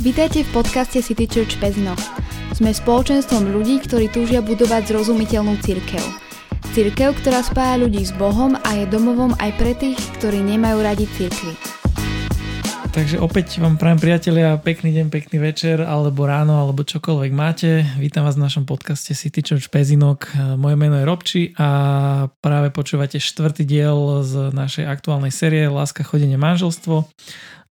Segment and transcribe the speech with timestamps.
[0.00, 1.92] Vítajte v podcaste City Church Pezno.
[2.56, 6.00] Sme spoločenstvom ľudí, ktorí túžia budovať zrozumiteľnú církev.
[6.72, 11.04] Církev, ktorá spája ľudí s Bohom a je domovom aj pre tých, ktorí nemajú radi
[11.04, 11.52] církvy.
[12.96, 17.84] Takže opäť vám prajem priatelia pekný deň, pekný večer, alebo ráno, alebo čokoľvek máte.
[18.00, 20.32] Vítam vás v našom podcaste City Church Pezinok.
[20.56, 21.68] Moje meno je Robči a
[22.40, 27.04] práve počúvate štvrtý diel z našej aktuálnej série Láska, chodenie, manželstvo.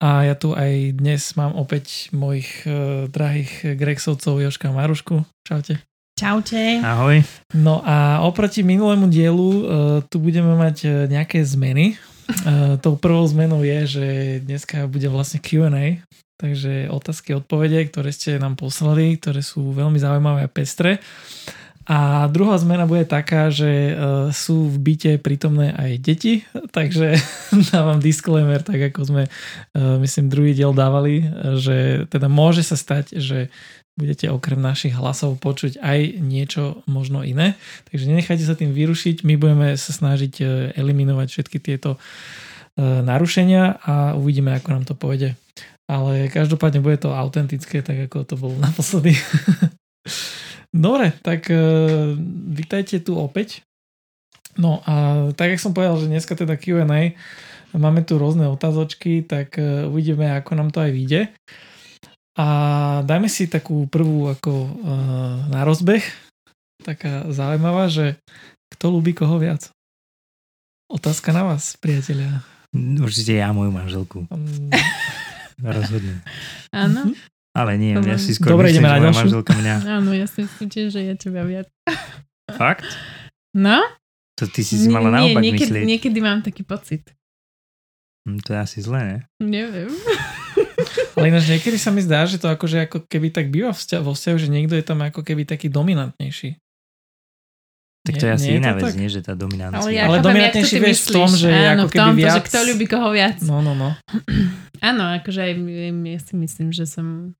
[0.00, 5.28] A ja tu aj dnes mám opäť mojich uh, drahých Grexovcov Joška a Marušku.
[5.44, 5.84] Čaute.
[6.16, 6.80] Čaute.
[6.80, 7.20] Ahoj.
[7.52, 9.60] No a oproti minulému dielu uh,
[10.08, 12.00] tu budeme mať uh, nejaké zmeny.
[12.48, 14.06] Uh, tou prvou zmenou je, že
[14.40, 16.00] dneska bude vlastne Q&A,
[16.40, 20.96] takže otázky odpovede, ktoré ste nám poslali, ktoré sú veľmi zaujímavé a pestré.
[21.90, 27.18] A druhá zmena bude taká, že uh, sú v byte prítomné aj deti, takže
[27.74, 31.26] dávam disclaimer, tak ako sme, uh, myslím, druhý diel dávali,
[31.58, 33.50] že teda môže sa stať, že
[33.98, 37.58] budete okrem našich hlasov počuť aj niečo možno iné.
[37.90, 40.48] Takže nenechajte sa tým vyrušiť, my budeme sa snažiť uh,
[40.78, 41.98] eliminovať všetky tieto
[42.80, 45.36] narušenia a uvidíme, ako nám to pôjde.
[45.90, 49.18] Ale každopádne bude to autentické, tak ako to bolo naposledy.
[50.70, 52.14] Dobre, tak uh,
[52.50, 53.66] vítajte tu opäť.
[54.54, 57.18] No a tak, jak som povedal, že dneska teda Q&A,
[57.74, 61.22] máme tu rôzne otázočky, tak uh, uvidíme, ako nám to aj vyjde.
[62.38, 62.46] A
[63.02, 64.70] dajme si takú prvú ako uh,
[65.50, 66.06] na rozbeh,
[66.86, 68.16] taká zaujímavá, že
[68.70, 69.74] kto ľúbi koho viac?
[70.86, 72.46] Otázka na vás, priatelia.
[72.74, 74.26] Určite ja moju manželku.
[74.30, 74.70] Um...
[75.60, 76.22] Rozhodne.
[76.72, 77.12] Áno.
[77.60, 79.20] Ale nie, ja si skôr Dobre, ideme na ďalšiu.
[79.20, 79.74] manželka mňa.
[79.92, 81.68] Áno, ja si myslím tiež, že je teba viac.
[82.48, 82.88] Fakt?
[83.52, 83.78] No?
[84.34, 85.84] To ty si si mala Nie, naopak niekedy, myslieť.
[85.86, 87.12] niekedy mám taký pocit.
[88.22, 89.18] Hm, To je asi zlé, ne?
[89.38, 89.92] Neviem.
[91.14, 94.12] Ale ináč niekedy sa mi zdá, že to akože ako keby tak býva vzťa- vo
[94.12, 96.56] vzťahu, že niekto je tam ako keby taký dominantnejší.
[98.00, 98.94] Tak to je asi nie je iná to vec, tak?
[98.96, 99.08] nie?
[99.10, 99.76] Že tá dominancia.
[99.76, 102.32] Ale ja Ale dominantnejší vieš v tom, že Áno, ako v tom, keby to, že
[102.32, 103.36] viac- kto ľubí koho viac.
[103.42, 103.92] No, no, no.
[104.88, 105.52] Áno, akože aj
[106.08, 107.36] ja si myslím, že som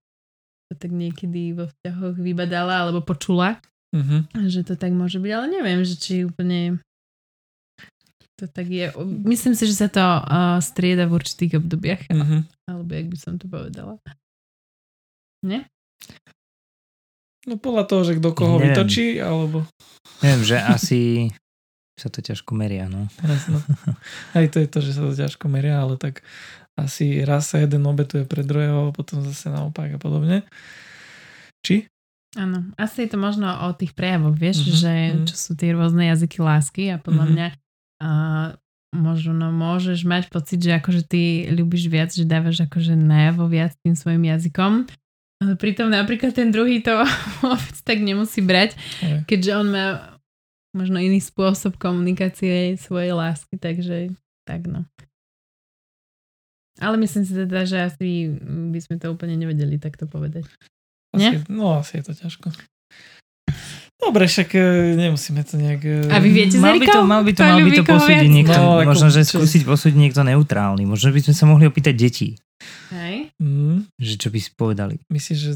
[0.73, 3.59] tak niekedy vo vzťahoch vybadala alebo počula,
[3.91, 4.47] Mhm.
[4.47, 6.79] že to tak môže byť, ale neviem, že či úplne
[8.37, 8.89] to tak je.
[9.27, 10.23] Myslím si, že sa to uh,
[10.59, 12.47] strieda v určitých obdobiach, Mhm.
[12.65, 13.99] alebo jak by som to povedala.
[15.43, 15.67] Nie?
[17.45, 18.73] No podľa toho, že kto koho Neviem.
[18.73, 19.65] vytočí, alebo...
[20.21, 21.01] Neviem, že asi
[21.97, 23.09] sa to ťažko meria, no.
[23.19, 23.61] Jasno.
[24.37, 26.21] Aj to je to, že sa to ťažko meria, ale tak
[26.85, 30.45] asi raz sa jeden obetuje pre druhého, potom zase naopak a podobne.
[31.61, 31.87] Či?
[32.39, 34.81] Áno, asi je to možno o tých prejavoch, vieš, Mhm, mm-hmm.
[34.81, 35.25] že mhm.
[35.27, 37.33] čo sú tie rôzne jazyky lásky a podľa Mhm.
[37.35, 37.35] mm-hmm.
[37.35, 37.49] mňa
[38.01, 38.11] a,
[38.91, 43.95] možno môžeš mať pocit, že akože ty ľúbiš viac, že dávaš akože najavo viac tým
[43.95, 44.91] svojim jazykom.
[45.41, 46.99] Ale pritom napríklad ten druhý to
[47.45, 49.25] vôbec tak nemusí brať, Hej.
[49.31, 49.87] keďže on má
[50.71, 54.15] možno iný spôsob komunikácie svojej lásky, takže
[54.47, 54.87] tak no.
[56.81, 58.33] Ale myslím si teda, že asi
[58.73, 60.49] by sme to úplne nevedeli takto povedať.
[61.13, 61.39] Nie?
[61.39, 62.49] Asi, no asi je to ťažko.
[64.01, 64.61] Dobre, však e,
[64.97, 65.83] nemusíme to nejak...
[65.85, 68.57] e, A vy viete, Mal by to, mal by to, mal by to posúdiť niekto,
[68.57, 70.89] No, možno, že skúsiť posúdiť niekto neutrálny.
[70.89, 72.41] Možno by sme sa mohli opýtať detí,
[72.91, 73.33] Hej?
[73.37, 74.95] Mm, že čo by si povedali.
[75.07, 75.53] myslíš, že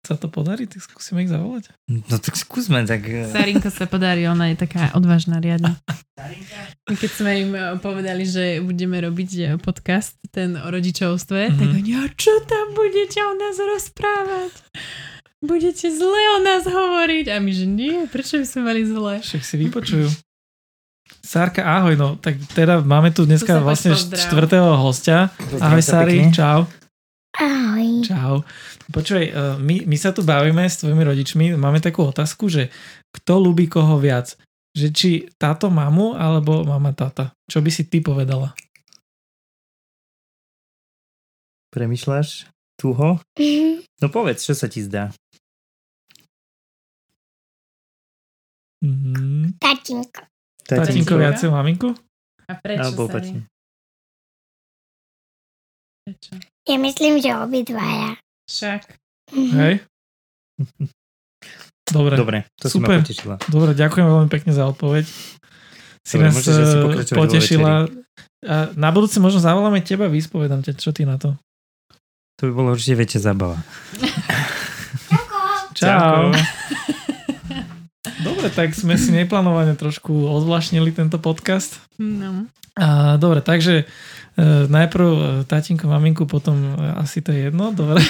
[0.00, 0.64] sa to podarí?
[0.64, 1.70] Tak skúsime ich zavolať.
[1.86, 3.02] No tak skúsme, tak...
[3.02, 5.78] eh, Sarinko sa podarí, ona je taká odvážna riadna.
[6.82, 11.54] My keď sme im eh, povedali, že budeme robiť eh, podcast, ten o rodičovstve, Mhm.
[11.54, 14.52] tak oni, a čo tam budete o nás rozprávať?
[15.38, 17.30] Budete zle o nás hovoriť.
[17.30, 19.22] A my, že nie, prečo by sme mali zle?
[19.22, 20.10] Však si vypočujú.
[21.28, 25.28] Sárka, ahoj, no tak teda máme tu dneska vlastne čtvrtého hostia.
[25.60, 26.64] Ahoj Sári, čau.
[27.36, 28.02] Ahoj.
[28.02, 28.34] Čau.
[28.88, 32.72] Počúvaj, e, my, my sa tu bavíme s tvojimi rodičmi, máme takú otázku, že
[33.12, 34.34] kto ľubí koho viac?
[34.72, 37.36] Že či táto mamu, alebo mama táta?
[37.44, 38.56] Čo by si ty povedala?
[41.68, 42.48] Premýšľaš?
[42.80, 43.20] Tuho?
[43.36, 43.84] Mhm.
[44.00, 45.12] No povedz, čo sa ti zdá?
[48.80, 49.58] Mhm.
[49.58, 50.37] Tatínko.
[50.68, 51.96] Tatínko viacej maminku?
[52.48, 53.48] A prečo, Alebo opačne.
[56.04, 56.32] Prečo?
[56.68, 58.20] Ja myslím, že obidvaja.
[58.44, 58.80] Však.
[59.32, 59.56] Mhm.
[59.56, 59.74] Hej?
[61.88, 62.14] Dobre.
[62.20, 63.00] Dobre, to si Super.
[63.00, 63.34] ma potešila.
[63.48, 65.08] Dobre, ďakujem veľmi pekne za odpoveď.
[66.04, 67.72] Si Dobre, nás asi eh, potešila.
[68.44, 71.32] A na budúce možno zavoláme teba, vyspovedám ťa, čo ty na to.
[72.38, 73.58] To by bolo určite väčšia zábava.
[75.78, 76.32] Čau.
[78.22, 81.82] Dobre, tak sme si neplánovane trošku ozvlášnili tento podcast.
[81.98, 82.46] No.
[82.78, 83.88] A, dobre, takže
[84.38, 85.20] Uh, najprv uh,
[85.50, 87.98] tatínko, maminku, potom uh, asi to je jedno, dobre.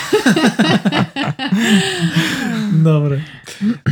[2.92, 3.24] dobre.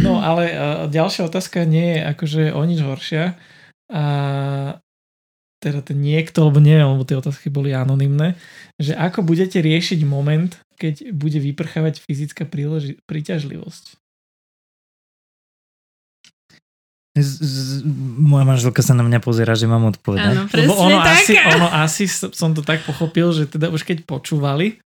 [0.05, 3.41] No ale uh, ďalšia otázka nie je akože o nič horšia.
[3.89, 4.05] A
[5.65, 8.37] teda ten niekto, lebo neviem, lebo tie otázky boli anonymné,
[8.77, 12.45] že ako budete riešiť moment, keď bude vyprchávať fyzická
[13.09, 13.97] príťažlivosť?
[17.17, 17.59] Z, z,
[18.21, 20.37] moja manželka sa na mňa pozera, že mám odpovedať.
[20.37, 21.17] Áno, Lebo ono tak.
[21.25, 24.77] asi, ono asi som to tak pochopil, že teda už keď počúvali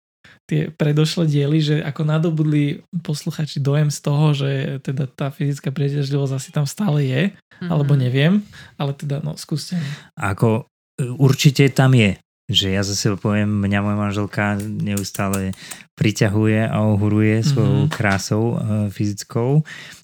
[0.46, 4.50] tie predošlé diely, že ako nadobudli posluchači dojem z toho, že
[4.82, 7.22] teda tá fyzická príťažlivosť asi tam stále je,
[7.60, 7.68] Mhm.
[7.68, 8.40] alebo neviem,
[8.80, 9.76] ale teda no skúste.
[10.16, 10.64] Ako
[10.96, 12.16] e, určite tam je.
[12.50, 15.54] Že ja zase poviem, mňa moja manželka neustále
[16.00, 17.90] priťahuje a ohuruje svojou Mhm.
[17.92, 19.60] krásou e, fyzickou,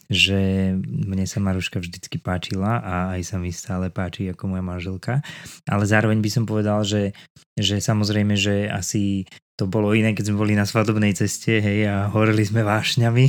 [0.07, 0.39] že
[0.87, 5.25] mne sa Maruška vždycky páčila a aj sa mi stále páči ako moja manželka.
[5.67, 7.17] Ale zároveň by som povedal, že,
[7.57, 9.25] že samozrejme, že asi
[9.57, 13.25] to bolo iné, keď sme boli na svadobnej ceste, hej, a horeli sme vášňami.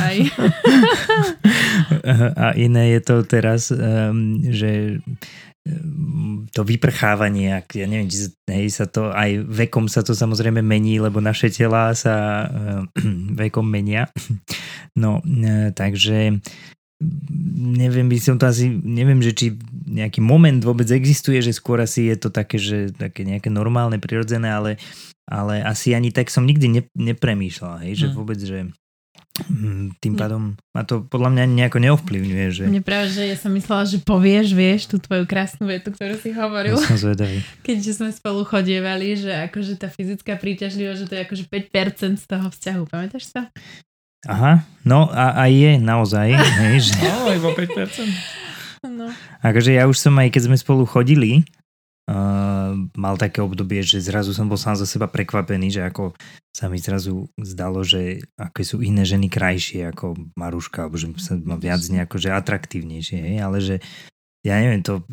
[0.00, 0.16] Aj.
[2.40, 4.98] a iné je to teraz, um, že
[6.50, 10.98] to vyprchávanie, ak, ja neviem, či hej, sa to aj vekom sa to samozrejme mení,
[10.98, 14.08] lebo naše telá sa um, vekom menia.
[14.96, 16.40] No, e, takže
[17.56, 19.46] neviem, by som to asi, neviem, že či
[19.88, 24.52] nejaký moment vôbec existuje, že skôr asi je to také, že také nejaké normálne, prirodzené,
[24.52, 24.70] ale,
[25.24, 28.14] ale asi ani tak som nikdy ne, nepremýšľal, hej, že Mm.
[28.16, 28.79] vôbec, že mm,
[30.02, 33.88] tým pádom ma to podľa mňa nejako neovplyvňuje, že Mne práve, že ja som myslela,
[33.88, 37.40] že povieš, vieš, tú tvoju krásnu vetu, ktorú si hovoril, ja som zvedavý.
[37.66, 42.26] keďže sme spolu chodievali, že akože tá fyzická príťažlivosť, že to je akože 5% z
[42.26, 42.82] toho vzťahu.
[42.90, 43.48] Pamätáš sa?
[44.28, 46.28] Aha, no a, a je naozaj,
[46.60, 48.44] hej, že No, iba 5%.
[48.80, 49.12] No.
[49.44, 51.44] akože ja už som aj keď sme spolu chodili,
[52.10, 56.18] uh, mal také obdobie, že zrazu som bol sám za seba prekvapený, že ako
[56.50, 61.38] sa mi zrazu zdalo, že aké sú iné ženy krajšie ako Maruška, alebo že sa
[61.38, 63.76] má viac nejako, že atraktívnejšie, hej, ale že
[64.42, 65.04] ja neviem, to,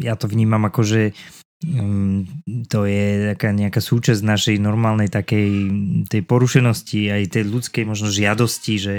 [0.00, 1.00] ja to vnímam ako, že
[2.72, 5.48] to je taká nejaká súčasť našej normálnej takej
[6.08, 8.96] tej porušenosti, aj tej ľudskej možno žiadosti, že,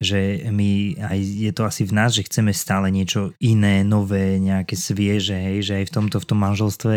[0.00, 4.72] že my, aj je to asi v nás, že chceme stále niečo iné, nové, nejaké
[4.72, 6.94] svieže, hej, že aj v tomto, v tom manželstve,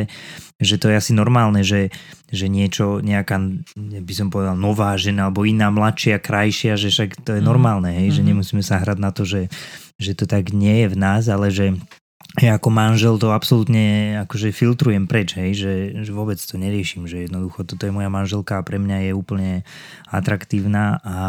[0.64, 1.92] že to je asi normálne, že,
[2.32, 3.36] že niečo, nejaká,
[3.76, 7.48] by som povedal, nová žena, alebo iná, mladšia, krajšia, že však to je Mhm.
[7.52, 8.28] normálne, hej, že Mhm.
[8.32, 9.52] nemusíme sa hrať na to, že,
[10.00, 11.76] že to tak nie je v nás, ale že
[12.40, 15.74] ja ako manžel to absolútne akože filtrujem preč, hej, že,
[16.08, 19.52] že vôbec to neriešim, že jednoducho toto je moja manželka a pre mňa je úplne
[20.08, 21.20] atraktívna a,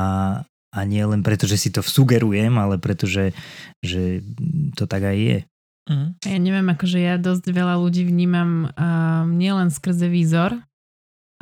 [0.71, 3.35] a nie len preto, že si to sugerujem, ale preto, že,
[3.83, 4.23] že
[4.79, 5.39] to tak aj je.
[5.91, 6.07] Mhm.
[6.23, 10.55] Ja neviem, akože ja dosť veľa ľudí vnímam uh, nielen skrze výzor,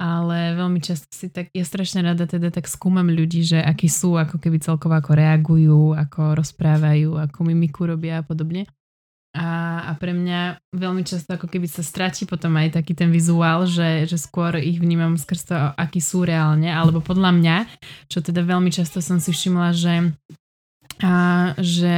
[0.01, 4.17] ale veľmi často si tak, ja strašne rada teda tak skúmam ľudí, že akí sú,
[4.17, 8.65] ako keby celkovo ako reagujú, ako rozprávajú, ako mimiku robia a podobne.
[9.31, 13.63] A, a pre mňa veľmi často ako keby sa stratí potom aj taký ten vizuál,
[13.63, 17.57] že, že skôr ich vnímam skrz to, akí sú reálne, alebo podľa mňa,
[18.11, 19.95] čo teda veľmi často som si všimla, že
[21.01, 21.13] a
[21.57, 21.97] že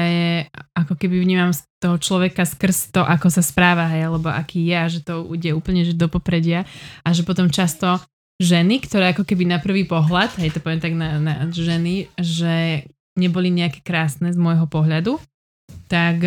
[0.79, 1.51] ako keby vnímam
[1.83, 5.51] toho človeka skrz to, ako sa správa, hej, alebo aký je a že to ide
[5.51, 6.63] úplne že do popredia.
[7.03, 7.99] A že potom často
[8.39, 12.87] ženy, ktoré ako keby na prvý pohľad, hej, to poviem tak na, na ženy, že
[13.19, 15.19] neboli nejaké krásne z môjho pohľadu,
[15.93, 16.25] tak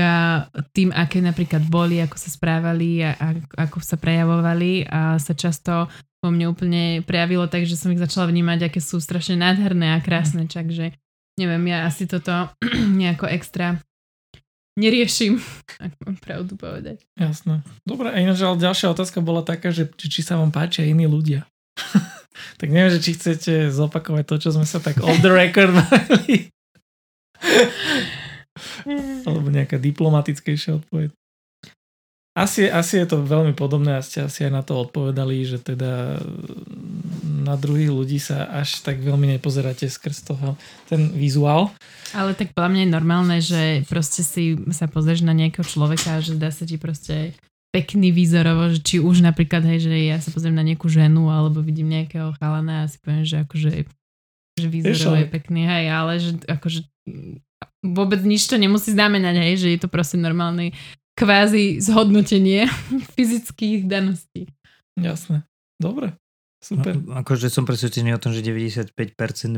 [0.77, 3.27] tým, aké napríklad boli, ako sa správali a, a
[3.65, 5.89] ako sa prejavovali a sa často
[6.21, 10.03] vo mne úplne prejavilo tak, že som ich začala vnímať, aké sú strašne nádherné a
[10.05, 10.93] krásne, takže
[11.41, 12.53] neviem, ja asi toto
[13.01, 13.81] nejako extra
[14.77, 15.41] neriešim,
[15.85, 17.01] ak mám pravdu povedať.
[17.17, 17.65] Jasné.
[17.81, 21.09] Dobre, a ináč, ale ďalšia otázka bola taká, že či, či sa vám páčia iní
[21.09, 21.49] ľudia.
[22.61, 25.73] tak neviem, že či chcete zopakovať to, čo sme sa tak off the record.
[29.27, 31.09] Alebo nejaká diplomatickejšia odpoveď.
[32.35, 36.19] Asi, asi je to veľmi podobné a ste asi aj na to odpovedali, že teda
[37.23, 40.59] na druhých ľudí sa až tak veľmi nepozeráte skrz toho
[40.91, 41.71] ten vizuál.
[42.11, 46.23] Ale tak podľa mňa je normálne, že proste si sa pozrieš na nejakého človeka a
[46.23, 47.31] že dá sa ti proste
[47.71, 51.63] pekný výzorovo, že či už napríklad, hej, že ja sa pozriem na nejakú ženu alebo
[51.63, 53.71] vidím nejakého chalana a si poviem, že akože
[54.59, 56.83] že výzorovo je pekný, hej, ale že akože
[57.83, 60.73] vôbec nič to nemusí znamenať, hej, že je to proste normálny
[61.15, 62.67] kvázi zhodnotenie
[63.15, 64.51] fyzických daností.
[64.99, 65.43] Jasné.
[65.79, 66.15] Dobre.
[66.65, 66.97] Super.
[66.97, 68.97] No, akože som presvedčený o tom, že 95%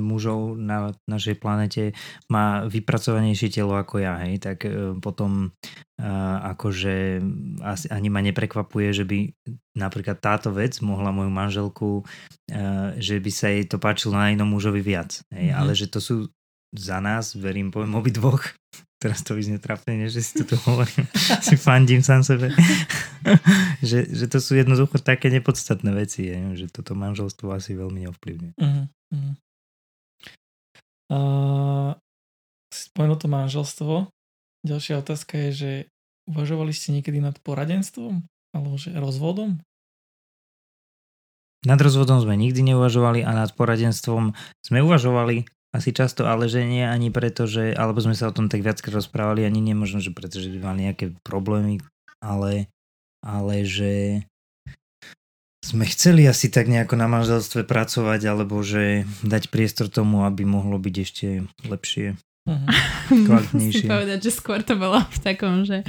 [0.04, 1.96] mužov na našej planete
[2.28, 5.56] má vypracovanejšie telo ako ja, hej, tak e, potom
[5.96, 7.24] a, akože
[7.64, 9.32] asi ani ma neprekvapuje, že by
[9.80, 14.52] napríklad táto vec mohla moju manželku, a, že by sa jej to páčilo na inom
[14.52, 15.60] mužovi viac, hej, mm-hmm.
[15.64, 16.28] ale že to sú
[16.76, 18.44] za nás, verím, poviem obi dvoch,
[19.04, 21.06] teraz to vyznie trapne, že si to hovorím,
[21.46, 22.52] si fandím sám sebe,
[23.90, 28.54] že, že to sú jednoducho také nepodstatné veci, je, že toto manželstvo asi veľmi neovplyvňuje.
[28.58, 28.86] Uh-huh.
[29.14, 29.34] uh-huh.
[31.08, 31.96] Uh,
[32.68, 34.12] spomenul to manželstvo.
[34.68, 35.72] Ďalšia otázka je, že
[36.28, 38.28] uvažovali ste niekedy nad poradenstvom?
[38.52, 39.64] Alebo že rozvodom?
[41.66, 45.48] Nad rozvodom sme nikdy neuvažovali a nad poradenstvom sme uvažovali,
[45.78, 48.98] asi často, ale že nie ani preto, že, alebo sme sa o tom tak viackrát
[48.98, 51.78] rozprávali, ani nie možno, že preto, že by mali nejaké problémy,
[52.18, 52.66] ale,
[53.22, 54.26] ale že
[55.62, 60.82] sme chceli asi tak nejako na manželstve pracovať, alebo že dať priestor tomu, aby mohlo
[60.82, 61.28] byť ešte
[61.70, 62.18] lepšie,
[62.48, 63.44] uh-huh.
[63.54, 65.86] Musím povedať, že skôr to bolo v takom, že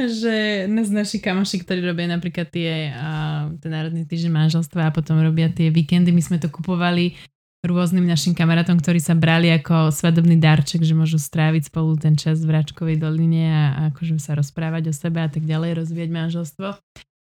[0.00, 5.52] že naši kamoši, ktorí robia napríklad tie, a, ten národný týždeň manželstva a potom robia
[5.52, 7.20] tie víkendy, my sme to kupovali
[7.60, 12.40] rôznym našim kamarátom, ktorí sa brali ako svadobný darček, že môžu stráviť spolu ten čas
[12.40, 16.68] v Račkovej doline a, a akože sa rozprávať o sebe a tak ďalej, rozvíjať manželstvo.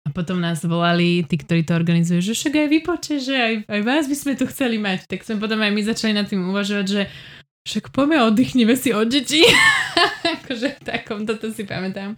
[0.05, 3.81] A potom nás volali tí, ktorí to organizujú, že však aj vypoče, že aj, aj
[3.81, 5.09] vás by sme tu chceli mať.
[5.09, 7.01] Tak sme potom aj my začali nad tým uvažovať, že
[7.65, 9.41] však poďme oddychneme si od detí.
[10.45, 12.13] akože takom, toto si pamätám.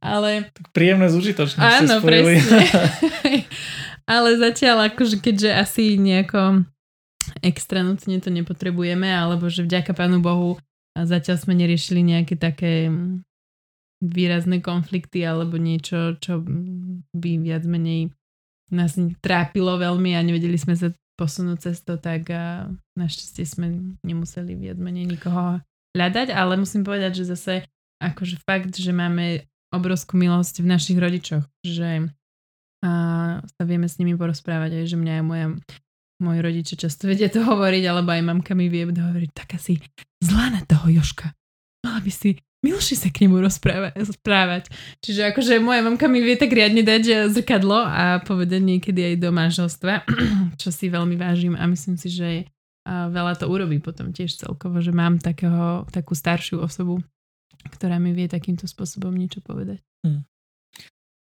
[0.00, 0.48] Ale...
[0.54, 2.64] Tak príjemné z užitočné Áno, presne.
[4.16, 6.64] Ale zatiaľ akože keďže asi nejako
[7.42, 10.60] extra nutne to nepotrebujeme, alebo že vďaka Pánu Bohu
[10.96, 13.20] zatiaľ sme neriešili nejaké také mm,
[14.00, 16.40] výrazné konflikty alebo niečo, čo
[17.12, 18.12] by viac menej
[18.72, 22.68] nás trápilo veľmi a nevedeli sme sa posunúť cez to, tak a
[22.98, 25.62] našťastie sme nemuseli viac menej nikoho
[25.96, 27.54] hľadať, ale musím povedať, že zase
[28.04, 32.12] akože fakt, že máme obrovskú milosť v našich rodičoch, že
[32.84, 32.92] a
[33.40, 35.46] sa vieme s nimi porozprávať aj, že mňa a moja
[36.22, 39.80] moji rodiče často vedia to hovoriť, alebo aj mamka mi vie hovoriť, tak asi
[40.24, 41.32] zlá na toho Joška.
[41.84, 44.64] Mala by si milšie sa k nemu rozprávať.
[45.04, 49.30] Čiže akože moja mamka mi vie tak riadne dať zrkadlo a povedať niekedy aj do
[49.30, 49.94] manželstva,
[50.60, 52.50] čo si veľmi vážim a myslím si, že
[52.86, 57.02] veľa to urobí potom tiež celkovo, že mám takého, takú staršiu osobu,
[57.66, 59.82] ktorá mi vie takýmto spôsobom niečo povedať.
[60.06, 60.22] Hmm.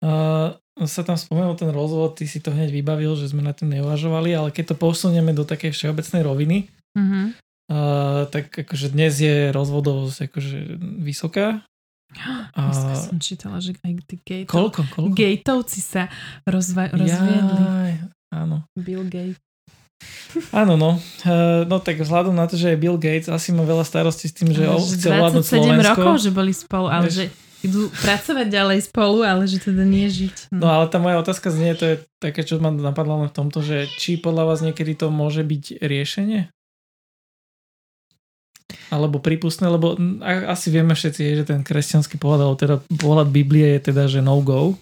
[0.03, 3.71] Uh, sa tam spomenul ten rozvod, ty si to hneď vybavil, že sme na tým
[3.71, 6.57] neuvažovali, ale keď to posunieme do takej všeobecnej roviny,
[6.91, 7.25] mm-hmm.
[7.71, 10.57] uh, tak akože dnes je rozvodovosť akože
[10.99, 11.63] vysoká.
[12.59, 12.69] A...
[12.99, 15.15] som čítala, že aj tí gejtov, koľko, koľko?
[15.15, 16.11] gejtovci sa
[16.43, 17.63] rozva- rozviedli.
[17.63, 17.93] Jaj,
[18.35, 18.67] áno.
[18.75, 19.39] Bill Gates.
[20.51, 20.99] Áno, no.
[21.23, 24.35] Uh, no tak vzhľadom na to, že je Bill Gates asi má veľa starostí s
[24.35, 25.95] tým, že chce ovládnuť Slovensko.
[25.95, 27.25] rokov, že boli spolu, ale Vieš, že
[27.63, 30.51] idú pracovať ďalej spolu, ale že teda nie žiť.
[30.51, 30.59] Hm.
[30.59, 33.63] No ale tá moja otázka znie, to je také, čo ma napadlo len v tomto,
[33.63, 36.51] že či podľa vás niekedy to môže byť riešenie?
[38.91, 43.89] Alebo prípustné, lebo asi vieme všetci, že ten kresťanský pohľad, alebo teda pohľad Biblie je
[43.93, 44.75] teda, že no go,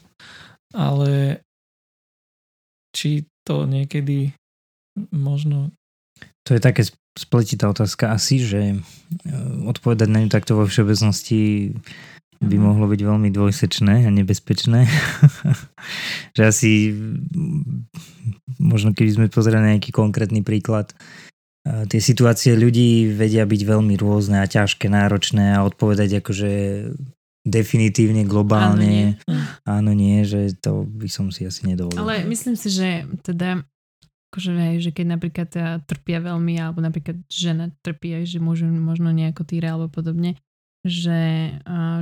[0.74, 1.44] ale
[2.96, 4.36] či to niekedy
[5.12, 5.72] možno...
[6.48, 8.78] To je také spletitá otázka asi, že e,
[9.68, 11.76] odpovedať na ňu takto vo všeobecnosti
[12.42, 12.64] by mhm.
[12.66, 14.90] mohlo byť veľmi dvojsečné a nebezpečné.
[16.36, 16.92] že asi
[18.58, 20.94] možno keby sme pozerali na nejaký konkrétny príklad,
[21.62, 26.52] tie situácie ľudí vedia byť veľmi rôzne a ťažké, náročné a odpovedať akože
[27.46, 28.82] definitívne, globálne.
[28.82, 29.06] Áno nie.
[29.66, 32.02] Áno, nie, že to by som si asi nedovolil.
[32.02, 33.62] Ale myslím si, že teda
[34.32, 35.50] akože hej, že keď napríklad
[35.86, 40.40] trpia veľmi, alebo napríklad žena trpí aj, že môžu možno nejako týra alebo podobne,
[40.82, 41.54] že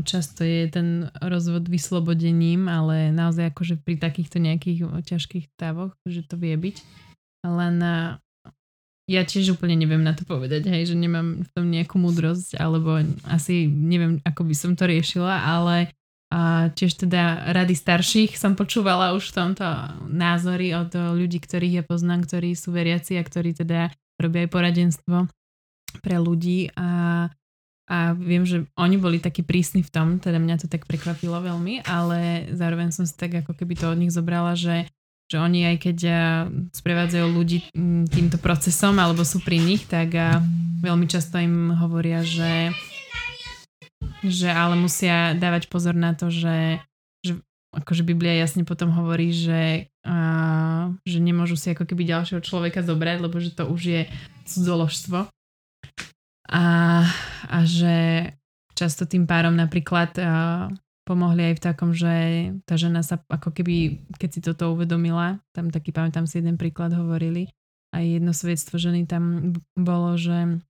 [0.08, 6.40] často je ten rozvod vyslobodením, ale naozaj akože pri takýchto nejakých ťažkých stavoch, že to
[6.40, 6.78] vie byť.
[7.44, 7.76] Len
[9.10, 13.02] ja tiež úplne neviem na to povedať, hej, že nemám v tom nejakú múdrosť, alebo
[13.28, 15.92] asi neviem, ako by som to riešila, ale
[16.30, 19.66] a tiež teda rady starších som počúvala už v tomto
[20.14, 23.90] názory od ľudí, ktorých ja poznám, ktorí sú veriaci a ktorí teda
[24.22, 25.26] robia aj poradenstvo
[26.06, 27.26] pre ľudí a
[27.90, 31.82] a viem, že oni boli takí prísni v tom, teda mňa to tak prekvapilo veľmi,
[31.90, 34.86] ale zároveň som si tak ako keby to od nich zobrala, že,
[35.26, 35.98] že oni aj keď
[36.70, 37.66] sprevádzajú ľudí
[38.14, 40.14] týmto procesom alebo sú pri nich, tak
[40.86, 42.70] veľmi často im hovoria, že,
[44.22, 46.78] že ale musia dávať pozor na to, že,
[47.26, 47.42] že
[47.74, 50.18] akože Biblia jasne potom hovorí, že a
[51.06, 54.02] že nemôžu si ako keby ďalšieho človeka zobrať, lebo že to už je
[54.48, 55.30] cudzoložstvo.
[56.50, 57.06] A,
[57.46, 58.30] a že
[58.74, 60.26] často tým párom napríklad a,
[61.06, 62.14] pomohli aj v takom, že
[62.70, 66.94] tá žena sa ako keby, keď si toto uvedomila, tam taký pamätám si jeden príklad
[66.94, 67.50] hovorili,
[67.94, 70.62] aj jedno svedstvo ženy tam bolo, že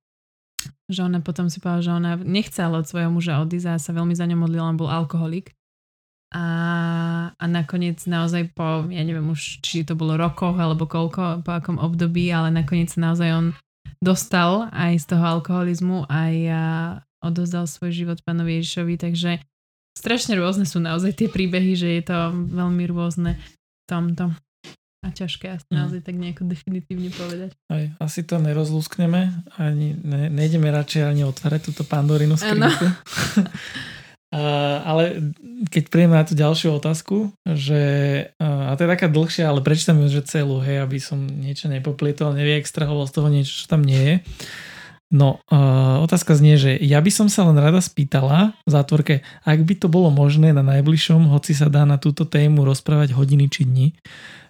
[0.92, 4.12] že ona potom si povedala, že ona nechcela od svojho muža odísť a sa veľmi
[4.12, 5.56] za ňo modlila, on bol alkoholik.
[6.36, 6.46] A,
[7.32, 11.80] a nakoniec naozaj po, ja neviem už, či to bolo rokoch alebo koľko, po akom
[11.82, 13.46] období, ale nakoniec naozaj on
[14.00, 16.34] dostal aj z toho alkoholizmu aj
[17.20, 19.32] odozdal svoj život pánovi Ježišovi, takže
[19.98, 24.32] strašne rôzne sú naozaj tie príbehy, že je to veľmi rôzne v tomto
[25.00, 25.76] a ťažké asi mm.
[25.80, 27.56] naozaj tak nejako definitívne povedať.
[27.72, 32.84] Aj, asi to nerozlúskneme, ani ne, nejdeme radšej ani otvárať túto pandorinu skrinku.
[34.30, 35.34] ale
[35.74, 37.82] keď príjeme na tú ďalšiu otázku, že,
[38.38, 42.38] a to je taká dlhšia, ale prečítam ju, že celú, hej, aby som niečo nepoplietol,
[42.38, 44.16] nevie extrahoval z toho niečo, čo tam nie je.
[45.10, 49.60] No, uh, otázka znie, že ja by som sa len rada spýtala v zátvorke, ak
[49.66, 53.66] by to bolo možné na najbližšom, hoci sa dá na túto tému rozprávať hodiny či
[53.66, 53.88] dni,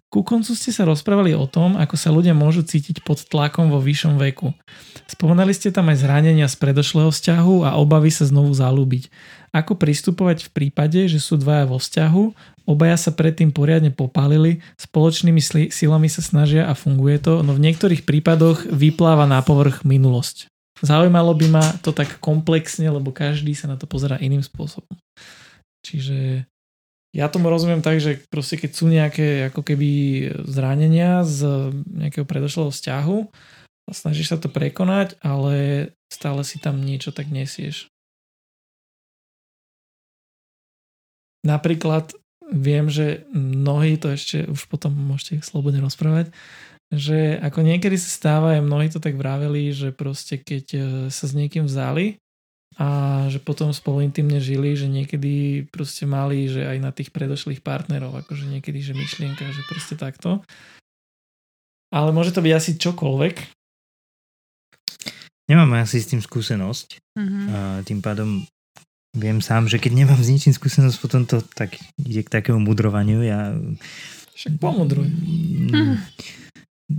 [0.09, 3.77] ku koncu ste sa rozprávali o tom, ako sa ľudia môžu cítiť pod tlakom vo
[3.77, 4.57] vyššom veku.
[5.05, 9.13] Spomenali ste tam aj zranenia z predošlého vzťahu a obavy sa znovu zalúbiť.
[9.49, 12.23] Ako pristupovať v prípade, že sú dvaja vo vzťahu,
[12.69, 15.41] obaja sa predtým poriadne popálili, spoločnými
[15.73, 20.45] silami sa snažia a funguje to, no v niektorých prípadoch vypláva na povrch minulosť.
[20.79, 24.95] Zaujímalo by ma to tak komplexne, lebo každý sa na to pozera iným spôsobom.
[25.83, 26.47] Čiže
[27.11, 29.89] ja tomu rozumiem tak, že proste keď sú nejaké ako keby
[30.45, 33.17] zranenia z nejakého predošlého vzťahu
[33.93, 37.89] snažíš sa to prekonať, ale stále si tam niečo tak nesieš.
[41.45, 42.11] Napríklad
[42.49, 46.33] viem, že mnohí to ešte už potom môžete slobodne rozprávať,
[46.89, 50.79] že ako niekedy sa stáva, aj mnohí to tak vraveli, že proste keď e,
[51.13, 52.17] sa s niekým vzali
[52.81, 52.87] a
[53.29, 58.25] že potom spolu intimne žili, že niekedy proste mali, že aj na tých predošlých partnerov,
[58.25, 60.41] akože niekedy, že myšlienka, že proste takto.
[61.93, 63.35] Ale môže to byť asi čokoľvek.
[65.49, 67.17] Nemáme asi s tým skúsenosť.
[67.17, 67.45] Mm-hmm.
[67.49, 68.45] A tým pádom
[69.17, 73.25] viem sám, že keď nemám s ničím skúsenosť, potom to tak ide k takému mudrovaniu.
[73.25, 73.57] Ja...
[74.37, 75.09] Však pomudruj.
[75.09, 75.97] Mm,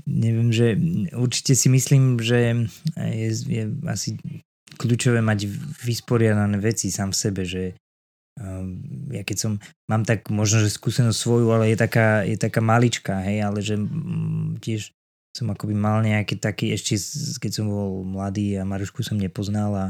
[0.07, 0.77] neviem, že
[1.14, 2.66] určite si myslím, že
[2.99, 4.18] je, je asi
[4.79, 5.51] kľúčové mať
[5.83, 7.75] vysporiadané veci sám v sebe, že
[8.38, 9.53] um, ja keď som,
[9.90, 13.77] mám tak možno, že skúsenosť svoju, ale je taká, je taká maličká, hej, ale že
[13.77, 14.94] um, tiež
[15.31, 16.99] som akoby mal nejaký taký, ešte
[17.38, 19.87] keď som bol mladý a Marušku som nepoznal a,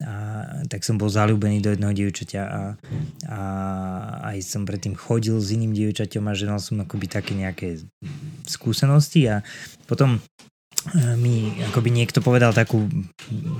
[0.00, 0.14] a
[0.72, 2.62] tak som bol zalúbený do jedného dievčaťa a,
[3.28, 3.40] a
[4.32, 7.84] aj som predtým chodil s iným dievčaťom a že mal som akoby také nejaké
[8.48, 9.44] skúsenosti a
[9.84, 10.24] potom
[11.20, 12.88] mi akoby niekto povedal takú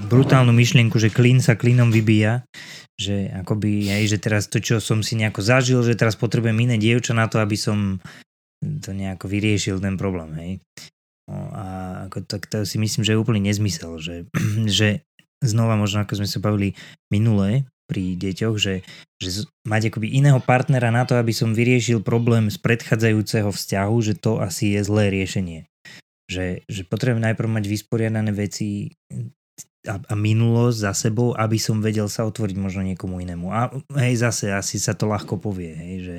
[0.08, 2.48] brutálnu myšlienku, že klín sa klínom vybíja,
[2.96, 6.80] že akoby, aj, že teraz to, čo som si nejako zažil, že teraz potrebujem iné
[6.80, 8.00] dievča na to, aby som
[8.60, 10.52] to nejako vyriešil ten problém, hej.
[11.28, 11.64] No, a
[12.08, 14.16] ako to, to si myslím, že je úplný nezmysel, že,
[14.80, 15.04] že
[15.40, 16.76] znova možno ako sme sa bavili
[17.08, 18.86] minulé pri deťoch, že,
[19.18, 24.14] že mať akoby iného partnera na to, aby som vyriešil problém z predchádzajúceho vzťahu, že
[24.14, 25.70] to asi je zlé riešenie
[26.30, 28.94] že, že potrebujem najprv mať vysporiadané veci
[29.90, 33.50] a, a minulosť za sebou, aby som vedel sa otvoriť možno niekomu inému.
[33.50, 36.16] A hej, zase asi sa to ľahko povie, hej, že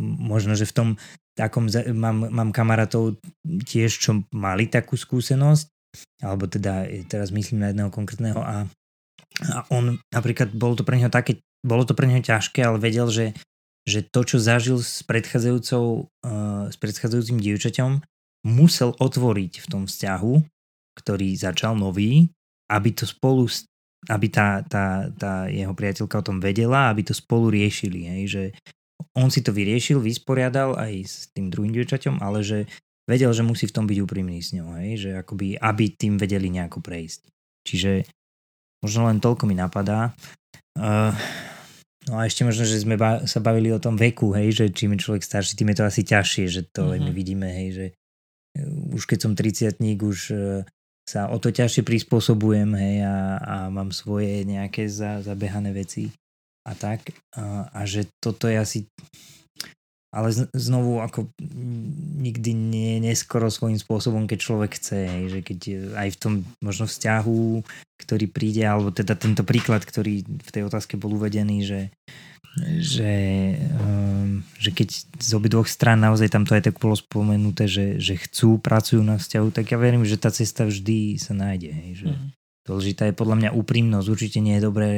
[0.00, 0.88] možno, že v tom
[1.36, 5.73] takom, mám, mám kamarátov tiež, čo mali takú skúsenosť,
[6.22, 8.68] alebo teda teraz myslím na jedného konkrétneho a,
[9.42, 13.10] a on napríklad, bolo to pre neho také, bolo to pre neho ťažké, ale vedel,
[13.10, 13.34] že,
[13.88, 18.04] že to, čo zažil s predchádzajúcou, uh, s predchádzajúcim dievčaťom,
[18.44, 20.34] musel otvoriť v tom vzťahu,
[21.00, 22.30] ktorý začal nový,
[22.70, 23.48] aby to spolu,
[24.08, 28.04] aby tá, tá, tá jeho priateľka o tom vedela, aby to spolu riešili.
[28.04, 28.44] Hej, že
[29.16, 32.58] on si to vyriešil, vysporiadal aj s tým druhým dievčaťom, ale že
[33.04, 36.48] vedel, že musí v tom byť úprimný s ňou, hej, že akoby, aby tým vedeli
[36.48, 37.28] nejako prejsť.
[37.64, 38.08] Čiže
[38.84, 40.12] možno len toľko mi napadá.
[40.76, 41.12] Uh,
[42.08, 44.96] no a ešte možno, že sme ba- sa bavili o tom veku, hej, že čím
[44.96, 47.04] je človek starší, tým je to asi ťažšie, že to mm-hmm.
[47.04, 47.86] my vidíme, hej, že
[48.94, 50.62] už keď som 30 už e,
[51.04, 56.14] sa o to ťažšie prispôsobujem hej, a, a mám svoje nejaké za, zabehané veci
[56.64, 57.12] a tak.
[57.36, 58.78] A, a že toto je asi...
[60.14, 61.34] Ale znovu, ako
[62.22, 65.60] nikdy nie neskoro svojím spôsobom, keď človek chce, že keď
[65.98, 67.66] aj v tom možno vzťahu,
[67.98, 71.82] ktorý príde, alebo teda tento príklad, ktorý v tej otázke bol uvedený, že,
[72.78, 73.14] že,
[73.74, 78.14] um, že keď z obidvoch strán naozaj tam to aj tak bolo spomenuté, že, že
[78.14, 81.70] chcú, pracujú na vzťahu, tak ja verím, že tá cesta vždy sa nájde.
[81.74, 82.28] Hej, že mm.
[82.64, 84.08] Dôležitá je podľa mňa úprimnosť.
[84.08, 84.90] Určite nie je dobré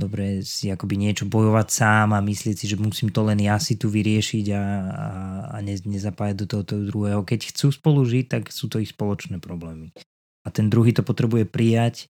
[0.00, 3.76] dobre si akoby niečo bojovať sám a myslieť si, že musím to len ja si
[3.76, 5.08] tu vyriešiť a, a,
[5.52, 7.20] a ne, nezapájať do toho, druhého.
[7.20, 9.92] Keď chcú spolu žiť, tak sú to ich spoločné problémy.
[10.42, 12.08] A ten druhý to potrebuje prijať,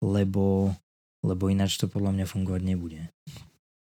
[0.00, 0.72] lebo,
[1.20, 3.12] lebo ináč to podľa mňa fungovať nebude.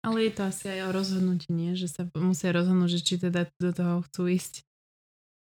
[0.03, 1.79] Ale je to asi aj o rozhodnutí, nie?
[1.79, 4.67] Že sa musia rozhodnúť, že či teda do toho chcú ísť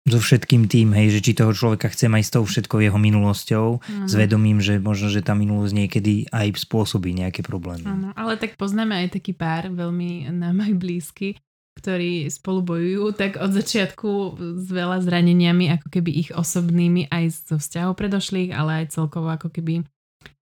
[0.01, 3.77] so všetkým tým, hej, že či toho človeka chce aj s tou všetkou jeho minulosťou,
[3.77, 4.07] mm.
[4.09, 7.85] s vedomím, že možno, že tá minulosť niekedy aj spôsobí nejaké problémy.
[7.85, 11.37] Áno, ale tak poznáme aj taký pár, veľmi nám aj blízky,
[11.77, 17.57] ktorí spolu bojujú, tak od začiatku s veľa zraneniami, ako keby ich osobnými, aj zo
[17.61, 19.85] vzťahov predošlých, ale aj celkovo ako keby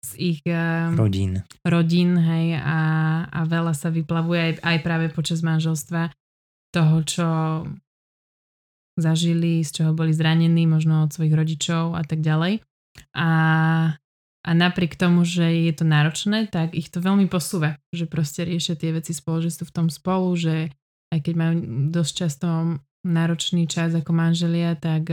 [0.03, 1.47] z ich uh, rodín.
[1.63, 2.79] rodín hej, a,
[3.31, 6.11] a veľa sa vyplavuje aj, aj práve počas manželstva
[6.73, 7.27] toho, čo
[8.97, 12.61] zažili, z čoho boli zranení, možno od svojich rodičov a tak ďalej.
[13.17, 13.31] A,
[14.45, 18.77] a napriek tomu, že je to náročné, tak ich to veľmi posúva, že proste riešia
[18.77, 20.69] tie veci spolu, že sú v tom spolu, že
[21.13, 21.55] aj keď majú
[21.93, 22.49] dosť často
[23.05, 25.11] náročný čas ako manželia, tak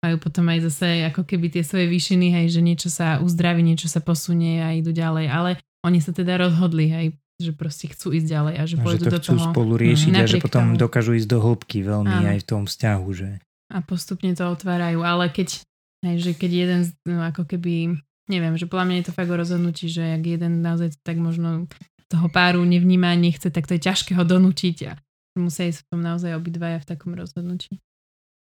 [0.00, 3.88] majú potom aj zase ako keby tie svoje výšiny, hej, že niečo sa uzdraví, niečo
[3.88, 5.26] sa posunie a idú ďalej.
[5.28, 5.50] Ale
[5.84, 7.06] oni sa teda rozhodli, hej,
[7.40, 9.46] že proste chcú ísť ďalej a že a pôjdu že to do chcú toho.
[9.50, 10.80] spolu riešiť a že potom tomu.
[10.80, 12.30] dokážu ísť do hĺbky veľmi Áno.
[12.36, 13.06] aj v tom vzťahu.
[13.16, 13.28] Že...
[13.72, 15.64] A postupne to otvárajú, ale keď,
[16.04, 17.96] hej, že keď jeden no, ako keby,
[18.28, 21.66] neviem, že podľa mňa je to fakt o rozhodnutí, že ak jeden naozaj tak možno
[22.10, 24.92] toho páru nevníma, nechce, tak to je ťažké ho donútiť a
[25.38, 27.80] musia ísť v tom naozaj obidvaja v takom rozhodnutí.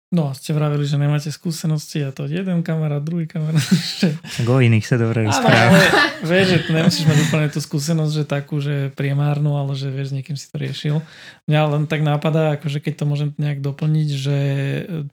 [0.09, 3.61] No, ste vravili, že nemáte skúsenosti a to jeden kamarát, druhý kamarát.
[4.41, 5.69] Tak o iných sa dobre rozpráva.
[5.69, 5.85] Ale
[6.25, 10.33] vieš, že nemusíš mať úplne tú skúsenosť, že takú, že priemárnu, ale že vieš, niekým
[10.33, 11.05] si to riešil.
[11.45, 14.37] Mňa len tak nápada, akože keď to môžem nejak doplniť, že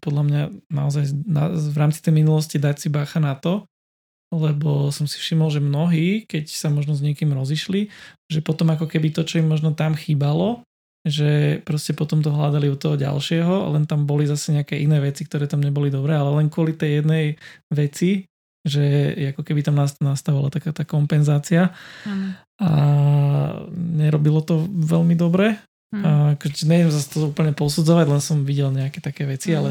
[0.01, 3.69] podľa mňa naozaj na, v rámci tej minulosti dať si bacha na to,
[4.33, 7.93] lebo som si všimol, že mnohí, keď sa možno s niekým rozišli,
[8.33, 10.65] že potom ako keby to, čo im možno tam chýbalo,
[11.07, 15.23] že proste potom to hľadali u toho ďalšieho, len tam boli zase nejaké iné veci,
[15.23, 17.39] ktoré tam neboli dobré, ale len kvôli tej jednej
[17.71, 18.27] veci,
[18.67, 21.71] že ako keby tam nastávala taká tá kompenzácia
[22.03, 22.59] mm.
[22.59, 22.71] a
[23.71, 25.63] nerobilo to veľmi dobre.
[25.95, 26.03] Mm.
[26.03, 29.57] A akože neviem zase to úplne posudzovať, len som videl nejaké také veci, mm.
[29.57, 29.71] ale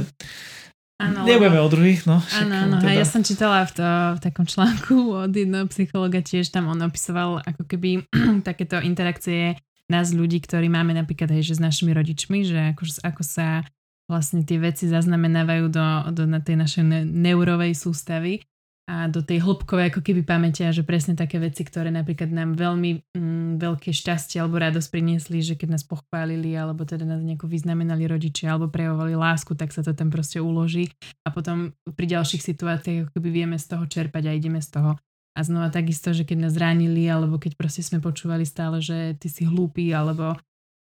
[0.95, 2.23] Ano, Nebudeme o druhých, no.
[2.39, 2.79] Áno, áno.
[2.79, 2.95] Teda.
[2.95, 3.83] Ja som čítala v, to,
[4.15, 8.07] v takom článku od jedného psychologa tiež, tam on opisoval ako keby
[8.47, 9.59] takéto interakcie
[9.91, 13.61] nás ľudí, ktorí máme napríklad aj že s našimi rodičmi, že ako, ako sa
[14.05, 18.45] vlastne tie veci zaznamenávajú do, do na tej našej ne, neurovej sústavy
[18.85, 22.53] a do tej hĺbkovej ako keby pamäte a že presne také veci, ktoré napríklad nám
[22.53, 27.49] veľmi mm, veľké šťastie alebo radosť priniesli, že keď nás pochválili alebo teda nás nejako
[27.49, 30.93] vyznamenali rodičia alebo prejavovali lásku, tak sa to tam proste uloží
[31.25, 35.01] a potom pri ďalších situáciách ako keby vieme z toho čerpať a ideme z toho.
[35.35, 39.27] A znova takisto, že keď nás zranili, alebo keď proste sme počúvali stále, že ty
[39.27, 40.39] si hlúpy, alebo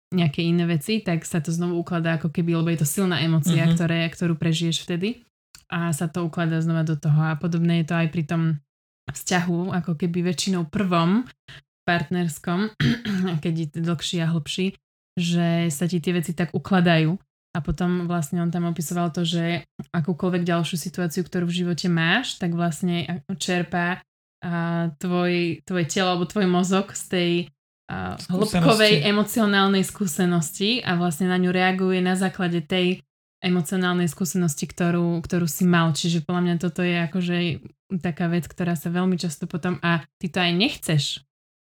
[0.09, 3.61] nejaké iné veci, tak sa to znovu ukladá ako keby, lebo je to silná emocia,
[3.61, 3.77] mm-hmm.
[3.77, 5.21] ktoré, ktorú prežiješ vtedy
[5.69, 7.29] a sa to ukladá znova do toho.
[7.29, 8.41] A podobné je to aj pri tom
[9.05, 11.29] vzťahu, ako keby väčšinou prvom
[11.85, 12.73] partnerskom,
[13.43, 14.73] keď je dlhší a hlbší,
[15.13, 17.13] že sa ti tie veci tak ukladajú.
[17.57, 22.37] A potom vlastne on tam opisoval to, že akúkoľvek ďalšiu situáciu, ktorú v živote máš,
[22.37, 24.05] tak vlastne čerpá
[24.39, 27.31] a tvoj, tvoje telo alebo tvoj mozog z tej
[27.91, 33.03] a, hĺbkovej emocionálnej skúsenosti a vlastne na ňu reaguje na základe tej
[33.39, 35.91] emocionálnej skúsenosti, ktorú, ktorú si mal.
[35.95, 37.37] Čiže podľa mňa toto je akože
[37.99, 41.03] taká vec, ktorá sa veľmi často potom a ty to aj nechceš,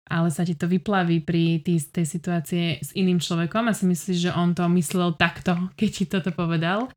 [0.06, 4.30] ale sa ti to vyplaví pri tý, tej situácie s iným človekom a si myslíš,
[4.30, 6.90] že on to myslel takto, keď ti toto povedal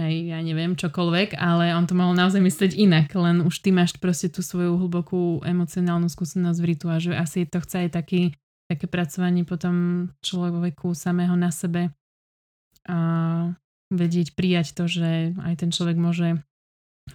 [0.00, 3.94] hej, ja neviem, čokoľvek, ale on to mohol naozaj myslieť inak, len už ty máš
[4.00, 8.32] proste tú svoju hlbokú emocionálnu skúsenosť v ritu a že asi to chce aj taký,
[8.66, 11.92] také pracovanie potom človeku samého na sebe
[12.88, 12.98] a
[13.92, 16.40] vedieť prijať to, že aj ten človek môže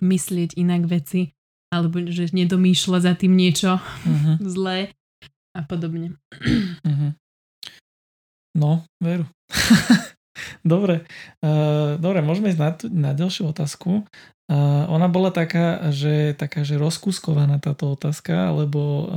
[0.04, 1.34] myslieť inak veci
[1.74, 4.38] alebo že nedomýšľa za tým niečo uh-huh.
[4.56, 4.93] zlé
[5.56, 6.19] a podobne.
[6.84, 7.12] Uh-huh.
[8.56, 9.26] No, veru.
[10.63, 11.08] Dobre,
[11.41, 14.04] uh, dobre, môžeme ísť na, na ďalšiu otázku.
[14.45, 19.08] A ona bola taká, že, taká, že rozkuskovaná táto otázka, lebo uh,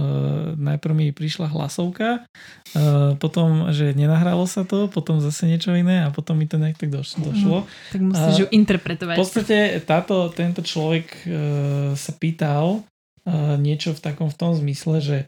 [0.57, 6.09] najprv mi prišla hlasovka, uh, potom, že nenahralo sa to, potom zase niečo iné a
[6.09, 7.68] potom mi to nejak tak doš- došlo.
[7.68, 9.16] No, tak musíš uh, ju interpretovať.
[9.16, 12.81] V podstate táto, tento človek uh, sa pýtal
[13.28, 15.18] uh, niečo v takom v tom zmysle, že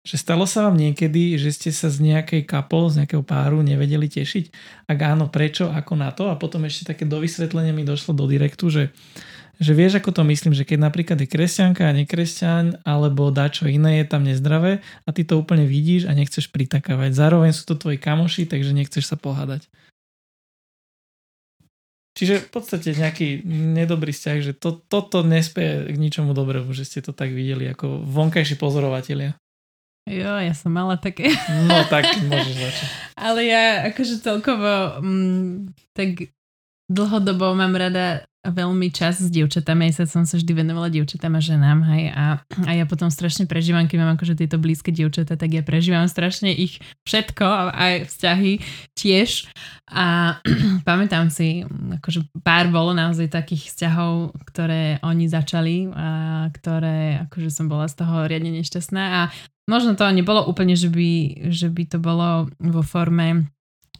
[0.00, 4.08] že stalo sa vám niekedy, že ste sa z nejakej couple, z nejakého páru nevedeli
[4.08, 4.44] tešiť?
[4.88, 6.32] Ak áno, prečo, ako na to?
[6.32, 8.82] A potom ešte také dovysvetlenie mi došlo do direktu, že
[9.60, 13.68] že vieš, ako to myslím, že keď napríklad je kresťanka a nekresťan, alebo dá čo
[13.68, 17.12] iné, je tam nezdravé a ty to úplne vidíš a nechceš pritakávať.
[17.12, 19.68] Zároveň sú to tvoji kamoši, takže nechceš sa pohádať.
[22.16, 23.44] Čiže v podstate nejaký
[23.76, 28.00] nedobrý vzťah, že to, toto nespie k ničomu dobrému, že ste to tak videli ako
[28.00, 29.36] vonkajší pozorovatelia.
[30.08, 31.28] Jo, ja som mala také.
[31.68, 32.88] No tak môžeš začať.
[33.28, 36.32] Ale ja akože celkovo mm, tak
[36.90, 41.44] dlhodobo mám rada veľmi čas s dievčatami, aj sa som sa vždy venovala dievčatám a
[41.44, 45.52] ženám, hej, a, a ja potom strašne prežívam, keď mám akože tieto blízke dievčatá, tak
[45.52, 47.44] ja prežívam strašne ich všetko,
[47.76, 48.52] aj vzťahy
[48.96, 49.44] tiež
[49.92, 50.40] a
[50.88, 51.68] pamätám si,
[52.00, 56.08] akože pár bolo naozaj takých vzťahov, ktoré oni začali a
[56.48, 59.22] ktoré, akože som bola z toho riadne nešťastná a
[59.70, 61.10] možno to nebolo úplne, že by,
[61.54, 63.46] že by to bolo vo forme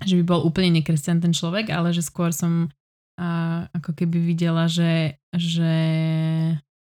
[0.00, 2.72] že by bol úplne nekresťan ten človek, ale že skôr som
[3.20, 5.76] a ako keby videla, že, že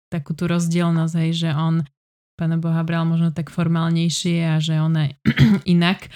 [0.06, 1.82] takú tú rozdielnosť, hej, že on
[2.38, 5.18] Pána Boha bral možno tak formálnejšie a že on aj
[5.74, 6.06] inak.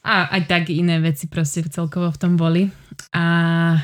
[0.00, 2.72] A aj tak iné veci proste celkovo v tom boli.
[3.12, 3.76] A,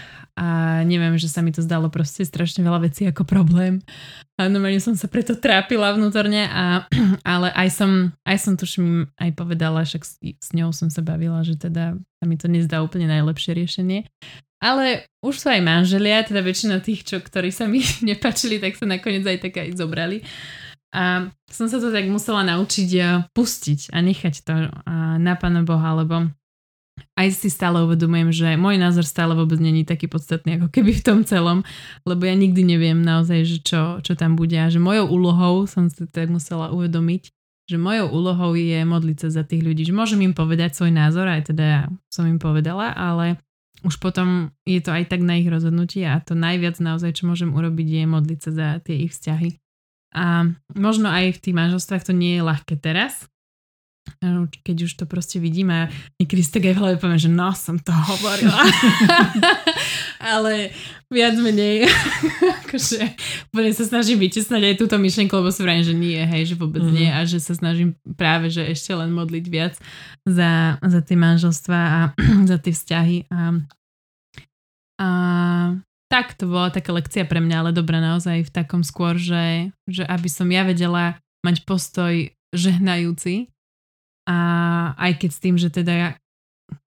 [0.42, 3.78] a neviem, že sa mi to zdalo proste strašne veľa vecí ako problém.
[4.34, 6.90] A normálne som sa preto trápila vnútorne, a,
[7.22, 11.46] ale aj som, aj som tuším aj povedala, však s, s ňou som sa bavila,
[11.46, 14.10] že teda sa mi to nezdá úplne najlepšie riešenie.
[14.58, 17.78] Ale už sú aj manželia, teda väčšina tých, čo, ktorí sa mi
[18.10, 20.26] nepačili, tak sa nakoniec aj tak aj zobrali.
[20.90, 22.90] A som sa to tak musela naučiť
[23.32, 24.54] pustiť a nechať to
[25.22, 26.28] na Pána Boha, lebo
[27.16, 31.04] aj si stále uvedomujem, že môj názor stále vôbec není taký podstatný ako keby v
[31.04, 31.64] tom celom,
[32.08, 35.88] lebo ja nikdy neviem naozaj, že čo, čo tam bude a že mojou úlohou som
[35.88, 37.32] si tak musela uvedomiť,
[37.68, 41.28] že mojou úlohou je modliť sa za tých ľudí, že môžem im povedať svoj názor,
[41.28, 43.40] aj teda ja som im povedala, ale
[43.82, 47.50] už potom je to aj tak na ich rozhodnutie a to najviac naozaj, čo môžem
[47.50, 49.58] urobiť, je modliť sa za tie ich vzťahy.
[50.12, 50.44] A
[50.76, 53.31] možno aj v tých manželstvách to nie je ľahké teraz,
[54.62, 57.50] keď už to proste vidím a niekedy si tak aj v hlave poviem, že no,
[57.54, 58.54] som to hovorila.
[60.34, 60.70] Ale
[61.10, 61.86] viac menej
[62.62, 63.02] akože
[63.50, 66.82] úplne sa snažím vyčesnať aj túto myšlenku, lebo si vrajím, že nie, hej, že vôbec
[66.82, 66.92] mm.
[66.94, 69.74] nie a že sa snažím práve, že ešte len modliť viac
[70.24, 72.00] za, za tie manželstva a
[72.50, 73.40] za tie vzťahy a,
[75.02, 75.08] a
[76.08, 80.04] tak to bola taká lekcia pre mňa, ale dobrá naozaj v takom skôr, že, že
[80.04, 83.51] aby som ja vedela mať postoj žehnajúci
[84.28, 84.38] a
[84.98, 86.08] aj keď s tým, že teda ja,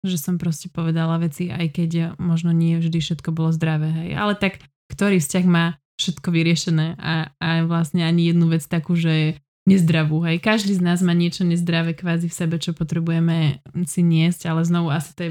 [0.07, 4.11] že som proste povedala veci, aj keď možno nie vždy všetko bolo zdravé, hej.
[4.15, 9.39] Ale tak, ktorý vzťah má všetko vyriešené a, a vlastne ani jednu vec takú, že
[9.67, 10.39] nezdravú, hej.
[10.39, 14.95] Každý z nás má niečo nezdravé kvázi v sebe, čo potrebujeme si niesť, ale znovu
[14.95, 15.31] asi to je,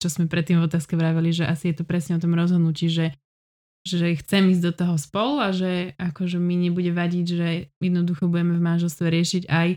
[0.00, 3.16] čo sme predtým v otázke vraveli, že asi je to presne o tom rozhodnutí, že
[3.80, 7.48] že chcem ísť do toho spolu a že akože mi nebude vadiť, že
[7.80, 9.68] jednoducho budeme v manželstve riešiť aj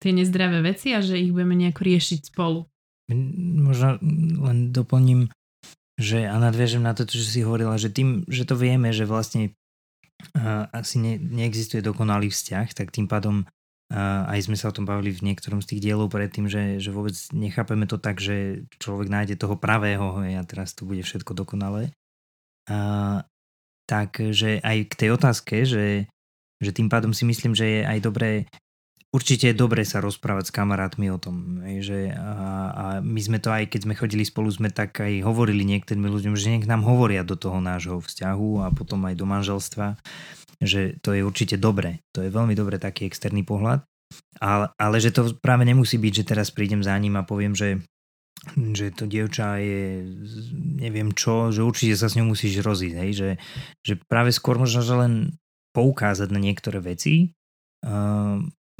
[0.00, 2.66] tie nezdravé veci a že ich budeme nejako riešiť spolu.
[3.60, 4.00] Možno
[4.40, 5.28] len doplním,
[6.00, 9.52] že a nadviažem na to, čo si hovorila, že tým, že to vieme, že vlastne
[10.38, 14.88] uh, asi ne, neexistuje dokonalý vzťah, tak tým pádom uh, aj sme sa o tom
[14.88, 19.12] bavili v niektorom z tých dielov predtým, že, že vôbec nechápeme to tak, že človek
[19.12, 21.92] nájde toho pravého a teraz to bude všetko dokonalé.
[22.70, 23.20] Uh,
[23.84, 26.06] takže aj k tej otázke, že,
[26.62, 28.46] že tým pádom si myslím, že je aj dobré
[29.10, 32.32] určite je dobre sa rozprávať s kamarátmi o tom, že a,
[32.70, 36.34] a my sme to aj keď sme chodili spolu, sme tak aj hovorili niektorým ľuďom,
[36.38, 39.98] že nech nám hovoria do toho nášho vzťahu a potom aj do manželstva,
[40.62, 42.02] že to je určite dobre.
[42.14, 43.82] To je veľmi dobre taký externý pohľad.
[44.42, 47.82] Ale, ale že to práve nemusí byť, že teraz prídem za ním a poviem, že
[48.72, 50.00] že to dievča je
[50.80, 53.10] neviem čo, že určite sa s ňou musíš rozísť, hej?
[53.12, 53.30] Že,
[53.84, 55.14] že práve skôr možno, že len
[55.76, 57.36] poukázať na niektoré veci,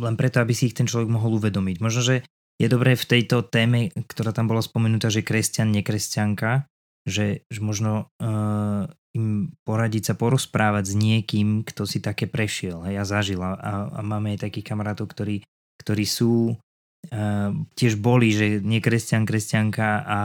[0.01, 1.77] len preto, aby si ich ten človek mohol uvedomiť.
[1.79, 2.17] Možno, že
[2.61, 6.69] je dobré v tejto téme, ktorá tam bola spomenutá, že kresťan, nekresťanka,
[7.09, 8.85] že, že možno uh,
[9.17, 13.41] im poradiť sa porozprávať s niekým, kto si také prešiel hej, a zažil.
[13.41, 13.57] A,
[13.89, 15.41] a máme aj takých kamarátov, ktorí,
[15.81, 20.23] ktorí sú uh, tiež boli, že nie kresťan, kresťanka a,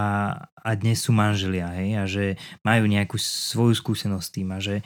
[0.59, 2.25] a dnes sú manželia hej, a že
[2.67, 4.83] majú nejakú svoju skúsenosť s tým a že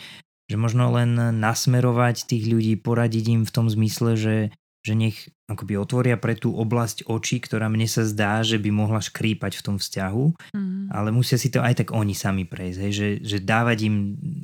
[0.49, 4.35] že možno len nasmerovať tých ľudí, poradiť im v tom zmysle, že,
[4.79, 9.01] že nech akoby otvoria pre tú oblasť očí, ktorá mne sa zdá, že by mohla
[9.01, 10.89] škrípať v tom vzťahu, Mm.
[10.93, 13.95] ale musia si to aj tak oni sami prejsť, hej, že, že dávať im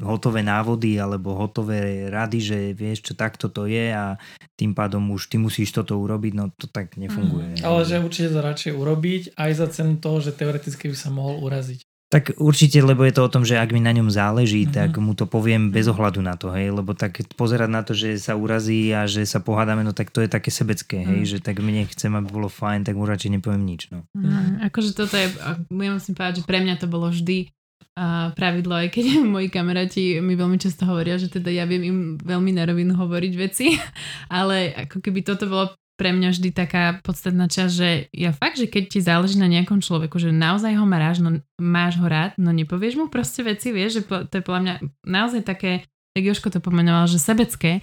[0.02, 4.18] hotové návody alebo hotové rady, že vieš, čo takto to je a
[4.58, 7.62] tým pádom už ty musíš toto urobiť, no to tak nefunguje.
[7.62, 11.42] Ale že určite to radšej urobiť aj za cenu toho, že teoreticky by sa mohol
[11.46, 11.86] uraziť.
[12.16, 14.72] Tak určite, lebo je to o tom, že ak mi na ňom záleží, Mhm.
[14.72, 14.80] mm-hmm.
[14.80, 18.16] tak mu to poviem bez ohľadu na to, hej, lebo tak pozerať na to, že
[18.24, 21.28] sa urazí a že sa pohádame, no tak to je také sebecké, hej, Mhm.
[21.28, 24.08] že tak mne chcem, aby bolo fajn, tak mu radšej nepoviem nič, no.
[24.16, 25.28] Mm, akože toto je,
[25.68, 27.52] ja musím povedať, že pre mňa to bolo vždy
[28.00, 31.98] a pravidlo, aj keď moji kamaráti mi veľmi často hovoria, že teda ja viem im
[32.20, 33.76] veľmi na rovinu hovoriť veci,
[34.32, 38.68] ale ako keby toto bolo pre mňa vždy taká podstatná časť, že ja fakt, že
[38.68, 42.52] keď ti záleží na nejakom človeku, že naozaj ho máš, no, máš ho rád, no
[42.52, 44.74] nepovieš mu proste veci, vieš, že po, to je podľa mňa
[45.08, 47.80] naozaj také, tak Joško to pomenoval, že sebecké.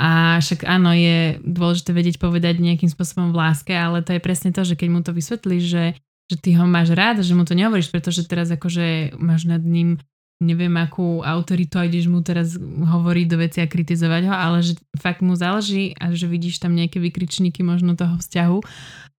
[0.00, 4.50] A však áno, je dôležité vedieť povedať nejakým spôsobom v láske, ale to je presne
[4.52, 5.84] to, že keď mu to vysvetlíš, že
[6.30, 9.98] že ty ho máš rád, že mu to nehovoríš, pretože teraz akože máš nad ním
[10.40, 14.80] neviem akú autoritu a ideš mu teraz hovoriť do veci a kritizovať ho, ale že
[14.96, 18.58] fakt mu záleží a že vidíš tam nejaké vykričníky možno toho vzťahu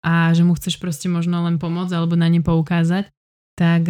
[0.00, 3.12] a že mu chceš proste možno len pomôcť alebo na ne poukázať,
[3.52, 3.84] tak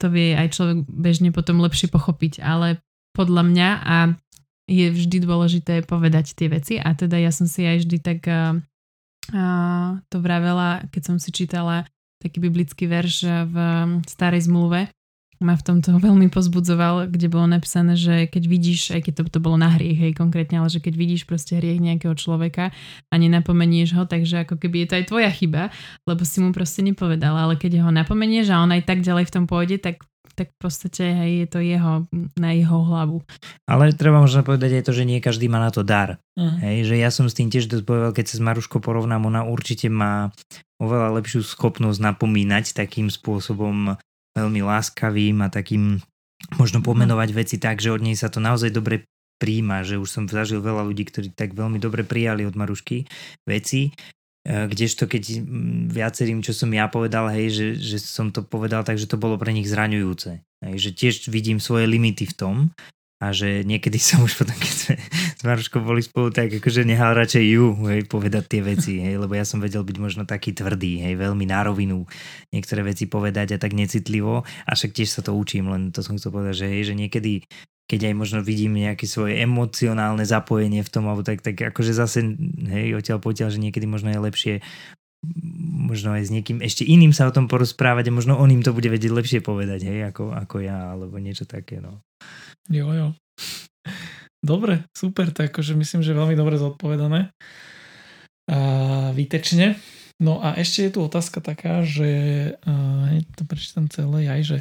[0.00, 2.80] to vie aj človek bežne potom lepšie pochopiť, ale
[3.12, 3.96] podľa mňa a
[4.64, 8.56] je vždy dôležité povedať tie veci a teda ja som si aj vždy tak a,
[10.08, 11.84] to vravela, keď som si čítala
[12.16, 13.56] taký biblický verš v
[14.08, 14.88] starej zmluve,
[15.42, 19.40] ma v tomto veľmi pozbudzoval, kde bolo napísané, že keď vidíš, aj keď to, to
[19.42, 22.70] bolo na hriech, hej, konkrétne, ale že keď vidíš proste hriech nejakého človeka
[23.10, 25.62] a nenapomenieš ho, takže ako keby je to aj tvoja chyba,
[26.06, 29.34] lebo si mu proste nepovedala, ale keď ho napomenieš a on aj tak ďalej v
[29.34, 32.08] tom pôjde, tak tak v podstate hej, je to jeho,
[32.40, 33.20] na jeho hlavu.
[33.68, 36.18] Ale treba možno povedať aj to, že nie každý má na to dar.
[36.40, 36.56] Mhm.
[36.64, 39.44] Hej, že ja som s tým tiež dosť povedal, keď sa s Maruškou porovnám, ona
[39.44, 40.32] určite má
[40.80, 43.94] oveľa lepšiu schopnosť napomínať takým spôsobom
[44.36, 46.00] veľmi láskavým a takým
[46.58, 49.06] možno pomenovať veci tak, že od nej sa to naozaj dobre
[49.38, 53.06] príjma, že už som zažil veľa ľudí, ktorí tak veľmi dobre prijali od Marušky
[53.46, 53.90] veci,
[54.42, 55.38] E, kdežto keď
[55.86, 59.38] viacerým, čo som ja povedal, hej, že, že som to povedal tak, že to bolo
[59.38, 60.42] pre nich zraňujúce.
[60.66, 62.56] Hej, že tiež vidím svoje limity v tom
[63.22, 64.94] a že niekedy som už potom, keď sme
[65.38, 69.38] s Maruškou boli spolu, tak akože nehal radšej ju hej, povedať tie veci, hej, lebo
[69.38, 72.02] ja som vedel byť možno taký tvrdý, hej, veľmi na rovinu
[72.50, 76.18] niektoré veci povedať a tak necitlivo a však tiež sa to učím, len to som
[76.18, 77.46] chcel povedať, že, hej, že niekedy
[77.86, 82.24] keď aj možno vidím nejaké svoje emocionálne zapojenie v tom, alebo tak, tak akože zase,
[82.72, 84.54] hej, odtiaľ potiaľ, že niekedy možno je lepšie
[85.62, 88.74] možno aj s niekým ešte iným sa o tom porozprávať a možno on im to
[88.74, 92.02] bude vedieť lepšie povedať, hej, ako, ako ja, alebo niečo také, no.
[92.70, 93.08] Jo, jo.
[94.42, 97.30] Dobre, super, tak akože myslím, že veľmi dobre zodpovedané.
[98.50, 98.58] A
[99.14, 99.78] výtečne.
[100.18, 102.10] No a ešte je tu otázka taká, že
[103.10, 104.58] hej, to prečítam celé aj, že,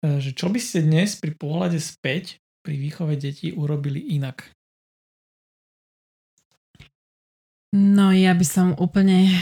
[0.00, 4.52] že čo by ste dnes pri pohľade späť pri výchove detí urobili inak?
[7.74, 9.32] No ja by som úplne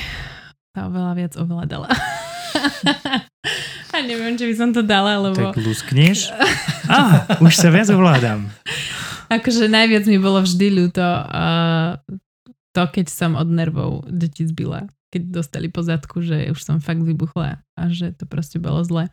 [0.75, 1.91] oveľa viac ovládala.
[4.11, 5.53] Neviem, či by som to dala, lebo...
[5.53, 6.35] Tak luskneš?
[6.91, 8.51] Á, už sa viac ovládam.
[9.31, 11.97] Akože najviac mi bolo vždy ľúto uh,
[12.77, 14.89] to, keď som od nervov deti zbila.
[15.13, 19.13] Keď dostali po zadku, že už som fakt vybuchla a že to proste bolo zle.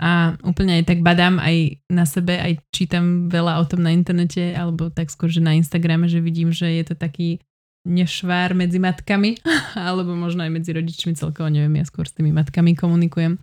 [0.00, 4.56] A úplne aj tak badám aj na sebe, aj čítam veľa o tom na internete,
[4.56, 7.40] alebo tak skôr, že na Instagrame, že vidím, že je to taký
[7.84, 9.40] nešvár medzi matkami,
[9.76, 13.40] alebo možno aj medzi rodičmi celkovo, neviem, ja skôr s tými matkami komunikujem,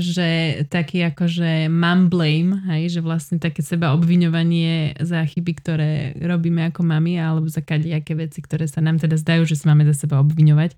[0.00, 0.28] že
[0.68, 6.82] taký akože mom blame, hej, že vlastne také seba obviňovanie za chyby, ktoré robíme ako
[6.84, 10.20] mami, alebo za kadejaké veci, ktoré sa nám teda zdajú, že sa máme za seba
[10.22, 10.76] obviňovať,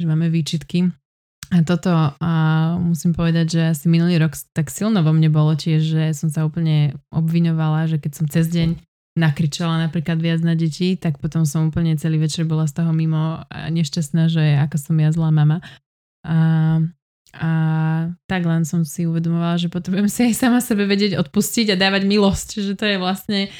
[0.00, 0.90] že máme výčitky.
[1.52, 2.32] A toto a
[2.80, 6.48] musím povedať, že asi minulý rok tak silno vo mne bolo tiež, že som sa
[6.48, 8.80] úplne obviňovala, že keď som cez deň
[9.14, 13.46] nakričala napríklad viac na deti, tak potom som úplne celý večer bola z toho mimo
[13.52, 15.62] nešťastná, že ako som ja zlá mama.
[16.26, 16.82] A,
[17.34, 17.50] a
[18.30, 22.06] tak len som si uvedomovala, že potrebujem si aj sama sebe vedieť odpustiť a dávať
[22.06, 23.50] milosť, že to je vlastne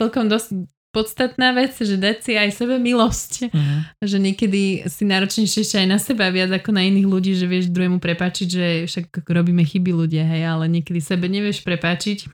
[0.00, 3.32] celkom dosť podstatná vec, že dať si aj sebe milosť.
[3.46, 3.80] Uh-huh.
[4.02, 7.70] Že niekedy si náročnejšie ešte aj na seba viac ako na iných ľudí, že vieš
[7.70, 12.26] druhému prepáčiť, že však robíme chyby ľudia, hej, ale niekedy sebe nevieš prepáčiť.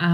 [0.00, 0.10] A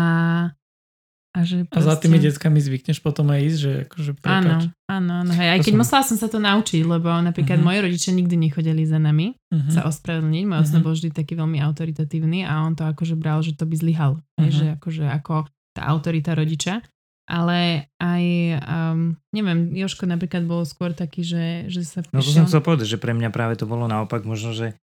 [1.32, 4.62] a, že A za tými deckami zvykneš potom aj ísť, že akože Áno, prepáč.
[4.86, 5.30] áno, áno.
[5.32, 5.48] Hej.
[5.48, 7.64] Aj To keď som- musela som sa to naučiť, lebo napríklad Mhm.
[7.64, 9.72] moji rodičia nikdy nechodili za nami Uh-huh.
[9.72, 10.44] sa ospravedlniť.
[10.44, 10.84] Môj Mhm.
[10.84, 14.20] bol vždy taký veľmi autoritatívny a on to akože bral, že to by zlyhal.
[14.36, 14.56] Hej, Mhm.
[14.56, 15.34] že akože ako
[15.72, 16.84] tá autorita rodiča,
[17.24, 18.24] ale aj,
[18.60, 22.92] um, neviem, Joško napríklad bol skôr taký, že, že sa No to som chcel povedať,
[22.92, 24.76] že pre mňa práve to bolo naopak, možno, že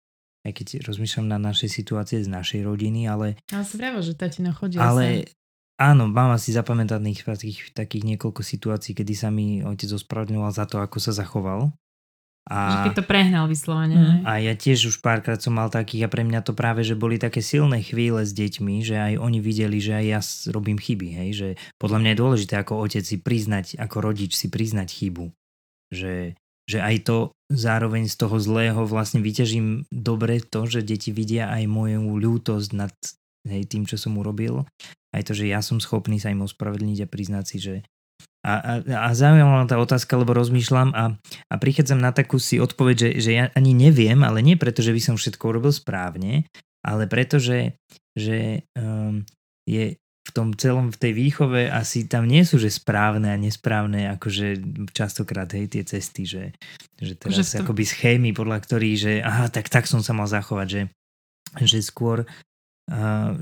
[0.49, 3.37] aj keď rozmýšľam na našej situácie z našej rodiny, ale...
[3.53, 5.29] Ale si že tatino chodil Ale
[5.79, 10.83] áno, mám asi zapamätaných takých, takých niekoľko situácií, kedy sa mi otec ospravedlňoval za to,
[10.83, 11.71] ako sa zachoval.
[12.49, 13.95] A, že keď to prehnal vyslovene.
[13.95, 14.21] Mm.
[14.25, 17.21] A ja tiež už párkrát som mal takých a pre mňa to práve, že boli
[17.21, 20.21] také silné chvíle s deťmi, že aj oni videli, že aj ja
[20.57, 24.49] robím chyby, hej, že podľa mňa je dôležité ako otec si priznať, ako rodič si
[24.49, 25.29] priznať chybu.
[25.93, 27.17] Že, že aj to
[27.53, 32.97] zároveň z toho zlého vlastne vyťažím dobre to, že deti vidia aj moju ľútosť nad
[33.47, 34.67] hej, tým, čo som urobil.
[35.15, 37.75] Aj to, že ja som schopný sa im ospravedlniť a priznať si, že
[38.47, 41.19] a, a, a zaujímavá ma tá otázka, lebo rozmýšľam a,
[41.51, 44.95] a prichádzam na takú si odpoveď, že, že ja ani neviem, ale nie preto, že
[44.95, 46.47] by som všetko urobil správne,
[46.87, 47.75] ale preto, že,
[48.15, 49.27] že um,
[49.67, 54.13] je v tom celom, v tej výchove asi tam nie sú, že správne a nesprávne,
[54.15, 54.61] akože
[54.93, 56.45] častokrát, hej, tie cesty, že,
[57.01, 60.29] že teraz Že to- akoby schémy, podľa ktorých, že aha, tak, tak som sa mal
[60.29, 60.83] zachovať, že,
[61.65, 62.29] že skôr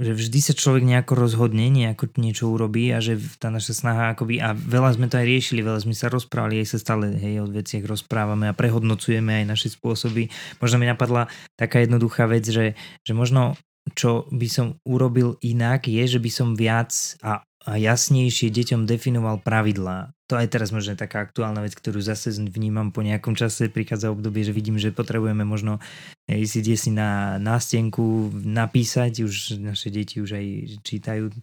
[0.03, 4.43] že vždy sa človek nejako rozhodne, nejako niečo urobí a že tá naša snaha akoby,
[4.43, 7.47] a veľa sme to aj riešili, veľa sme sa rozprávali, aj sa stále hej, o
[7.47, 10.27] veciach rozprávame a prehodnocujeme aj naše spôsoby.
[10.59, 12.75] Možno mi napadla taká jednoduchá vec, že,
[13.07, 13.55] že možno
[13.95, 16.91] čo by som urobil inak je, že by som viac
[17.23, 20.15] a jasnejšie deťom definoval pravidlá.
[20.31, 24.15] To aj teraz možno je taká aktuálna vec, ktorú zase vnímam po nejakom čase, prichádza
[24.15, 25.83] obdobie, že vidím, že potrebujeme možno
[26.31, 30.47] si si na nástenku napísať, už naše deti už aj
[30.87, 31.35] čítajú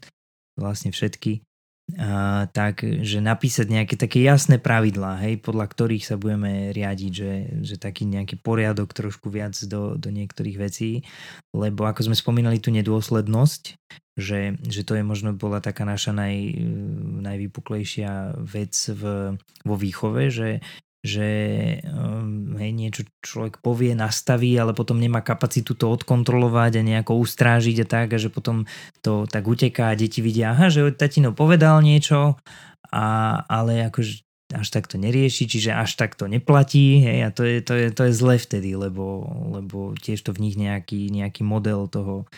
[0.56, 1.44] vlastne všetky,
[2.00, 7.34] a, tak, že napísať nejaké také jasné pravidlá, hej, podľa ktorých sa budeme riadiť, že,
[7.60, 11.04] že taký nejaký poriadok trošku viac do, do niektorých vecí,
[11.52, 13.76] lebo ako sme spomínali tú nedôslednosť,
[14.16, 16.56] že, že to je možno bola taká naša naj,
[17.20, 19.36] najvypuklejšia vec v,
[19.68, 20.64] vo výchove, že,
[21.04, 21.28] že
[21.84, 27.84] um, hej, niečo človek povie, nastaví, ale potom nemá kapacitu to odkontrolovať a nejako ustrážiť
[27.84, 28.64] a tak, a že potom
[29.04, 32.40] to tak uteká a deti vidia, aha, že tatino povedal niečo,
[32.88, 33.06] a,
[33.52, 34.24] ale akože
[34.54, 37.88] až tak to nerieši, čiže až tak to neplatí hej, a to je, to, je,
[37.92, 39.28] to je zle vtedy, lebo,
[39.60, 42.30] lebo tiež to v nich nejaký, nejaký model toho,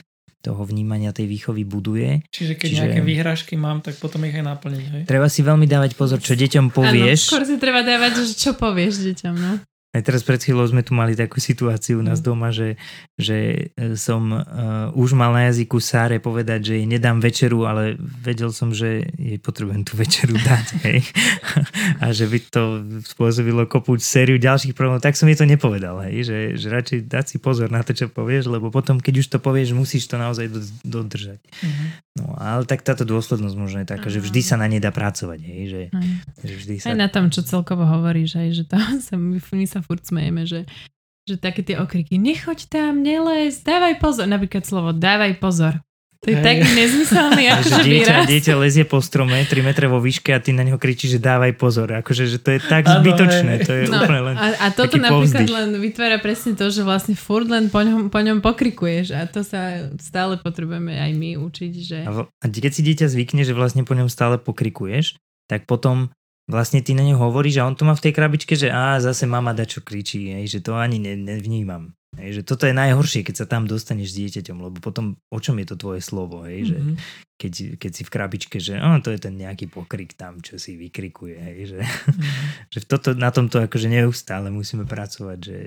[0.46, 2.22] toho vnímania tej výchovy buduje.
[2.30, 5.02] Čiže keď Čiže- nejaké výhražky mám, tak potom ich aj naplniť, hej?
[5.10, 7.34] Treba si veľmi dávať pozor, čo deťom Áno, povieš.
[7.34, 9.52] skôr si treba dávať, že čo povieš deťom, no.
[9.96, 12.26] Aj teraz pred chvíľou sme tu mali takú situáciu u nás Mm.
[12.28, 12.76] doma, že,
[13.16, 17.96] že e, som uh, už mal na jazyku Sáre povedať, že jej nedám večeru, ale
[18.00, 20.66] vedel som, že jej potrebujem tú večeru dať.
[20.86, 21.00] Hej.
[22.04, 22.64] A že by to
[23.08, 26.04] spôsobilo kopu sériu ďalších problémov, tak som jej to nepovedal.
[26.04, 26.28] Hej.
[26.28, 29.38] Že, že radšej dať si pozor na to, čo povieš, lebo potom, keď už to
[29.40, 31.40] povieš, musíš to naozaj do, dodržať.
[31.64, 31.86] Mhm.
[32.16, 35.40] No, ale tak táto dôslednosť možno je taká, že vždy sa na nej dá pracovať.
[35.44, 35.62] Hej.
[35.68, 36.08] Že, Aj.
[36.48, 36.86] že vždy sa...
[36.92, 40.44] Aj na tom, čo celkovo hovoríš, aj, že to sa, my, my sa furt smejeme,
[40.44, 40.66] že,
[41.24, 45.80] že také tie okriky, nechoď tam, nelez, dávaj pozor, napríklad slovo dávaj pozor.
[46.18, 46.48] To je Hej.
[46.48, 48.26] taký nezmyselný že akože dieťa, výraz.
[48.26, 51.54] dieťa lezie po strome 3 metre vo výške a ty na neho kričíš, že dávaj
[51.54, 51.86] pozor.
[51.94, 53.62] Akože, že to je tak zbytočné.
[53.62, 54.36] To je No, úplne len...
[54.36, 55.54] a, a toto taký napríklad povzdych.
[55.54, 59.46] len vytvára presne to, že vlastne furt len po ňom, po ňom pokrikuješ a to
[59.46, 63.54] sa stále potrebujeme aj my učiť, že A, v- a keď si dieťa zvykne, že
[63.54, 66.10] vlastne po ňom stále pokrikuješ, tak potom
[66.46, 69.26] vlastne ty na neho hovoríš a on to má v tej krabičke, že á, zase
[69.26, 71.90] mama dačo kričí, hej, že to ani ne, nevnímam.
[72.16, 75.58] Hej, že toto je najhoršie, keď sa tam dostaneš s dieťaťom, lebo potom o čom
[75.58, 76.94] je to tvoje slovo, hej, že Mhm.
[77.36, 80.74] keď, keď si v krabičke, že á, to je ten nejaký pokrik tam, čo si
[80.76, 82.24] vykrikuje, hej, že, Mhm.
[82.72, 85.58] že toto, na tomto akože neustále musíme pracovať, že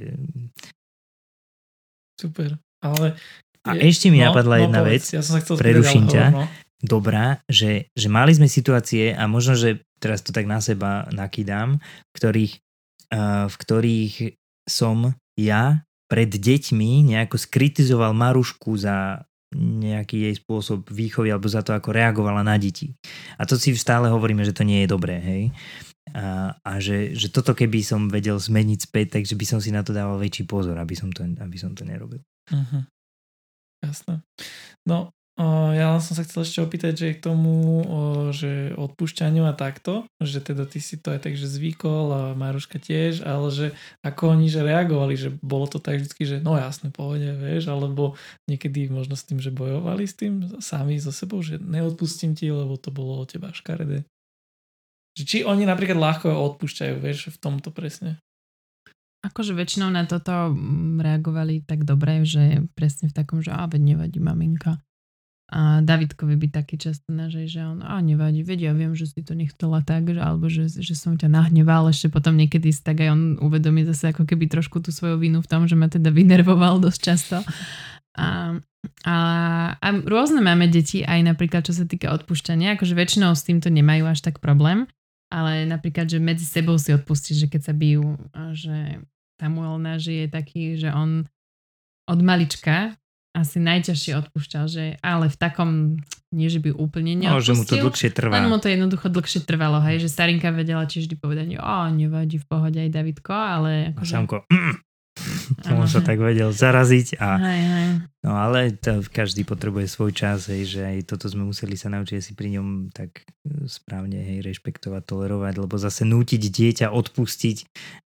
[2.16, 2.58] Super.
[2.80, 3.14] Ale...
[3.62, 5.12] A ešte mi napadla jedna povedz.
[5.12, 5.12] vec.
[5.12, 6.24] Ja som sa chcel Preruším ťa.
[6.32, 6.48] no.
[6.80, 11.82] dobrá, že, že mali sme situácie a možno, že teraz to tak na seba nakydám,
[12.14, 12.62] ktorých,
[13.12, 14.14] uh, v ktorých
[14.66, 21.72] som ja pred deťmi nejako skritizoval Marušku za nejaký jej spôsob výchovy alebo za to,
[21.72, 22.92] ako reagovala na deti.
[23.40, 25.42] A to si stále hovoríme, že to nie je dobré, hej.
[26.12, 29.80] A, a že, že toto keby som vedel zmeniť späť, takže by som si na
[29.80, 32.20] to dával väčší pozor, aby som to, aby som to nerobil.
[32.52, 32.88] Mhm.
[33.78, 34.20] Jasné.
[34.84, 38.00] No, ja som sa chcel ešte opýtať, že k tomu, o,
[38.34, 43.22] že odpúšťaniu a takto, že teda ty si to aj tak, zvykol a Maruška tiež,
[43.22, 43.66] ale že
[44.02, 48.18] ako oni že reagovali, že bolo to tak vždy, že no jasne, pohode, vieš, alebo
[48.50, 52.74] niekedy možno s tým, že bojovali s tým sami so sebou, že neodpustím ti, lebo
[52.74, 54.02] to bolo od teba škaredé.
[55.14, 58.18] Či oni napríklad ľahko odpúšťajú, vieš, v tomto presne.
[59.22, 63.94] akože väčšinou na toto mm, reagovali tak dobre, že presne v takom, že a veď
[63.94, 64.82] nevadí maminka.
[65.48, 69.32] A Davidkovi by taký často nažej, že on, a nevadí, vedia, viem, že si to
[69.32, 73.08] nechcela tak, že, alebo že, že som ťa nahneval, ešte potom niekedy si tak aj
[73.16, 76.76] on uvedomí zase ako keby trošku tú svoju vinu v tom, že ma teda vynervoval
[76.84, 77.40] dosť často.
[78.12, 78.60] A,
[79.08, 79.16] a,
[79.80, 84.04] a rôzne máme deti, aj napríklad čo sa týka odpúšťania, akože väčšinou s týmto nemajú
[84.04, 84.84] až tak problém,
[85.32, 88.20] ale napríklad, že medzi sebou si odpustíš, že keď sa bijú,
[88.52, 89.00] že
[89.40, 91.24] Samuel náš je taký, že on
[92.04, 93.00] od malička
[93.38, 95.70] asi najťažšie odpúšťal, že ale v takom,
[96.34, 97.38] nie že by úplne neodpustil.
[97.38, 98.34] No, že mu to dlhšie trvá.
[98.34, 102.42] Len mu to jednoducho dlhšie trvalo, hej, že starinka vedela tiež vždy povedať, o, nevadí
[102.42, 103.94] v pohode aj Davidko, ale...
[103.94, 104.12] Akože...
[104.12, 104.74] Samko, mm,
[105.68, 107.28] on sa tak vedel zaraziť a...
[107.38, 107.88] Hej, hej.
[108.18, 112.18] No ale to, každý potrebuje svoj čas, hej, že aj toto sme museli sa naučiť
[112.18, 117.56] si pri ňom tak e, správne hej, rešpektovať, tolerovať, lebo zase nútiť dieťa odpustiť,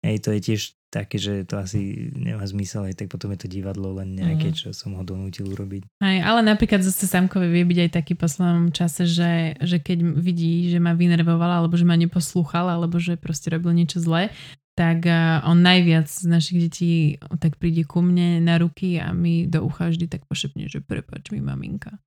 [0.03, 3.47] hej, to je tiež také, že to asi nemá zmysel, aj tak potom je to
[3.47, 4.55] divadlo len nejaké, mm.
[4.59, 5.87] čo som ho donútil urobiť.
[6.03, 10.67] Aj, ale napríklad zase Samkovi vie byť aj taký poslednom čase, že, že keď vidí,
[10.67, 14.35] že ma vynervovala, alebo že ma neposlúchal, alebo že proste robil niečo zlé,
[14.77, 15.03] tak
[15.43, 16.91] on najviac z našich detí
[17.43, 21.29] tak príde ku mne na ruky a mi do ucha vždy tak pošepne, že prepač
[21.29, 21.99] mi maminka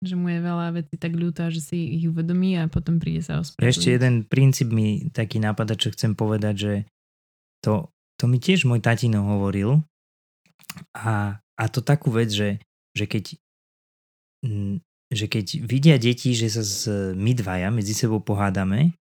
[0.00, 3.44] že mu je veľa vecí tak ľúto, že si ich uvedomí a potom príde sa
[3.44, 3.68] ospravedlniť.
[3.68, 6.72] Ešte jeden princíp mi taký nápada, čo chcem povedať, že
[7.60, 9.84] to, to mi tiež môj tatino hovoril
[10.96, 12.64] a, a to takú vec, že,
[12.96, 13.36] že keď
[15.10, 18.96] že keď vidia deti, že sa z my dvaja medzi sebou pohádame,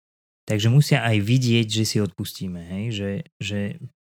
[0.49, 2.57] takže musia aj vidieť, že si odpustíme.
[2.57, 2.83] Hej?
[2.97, 3.59] Že, že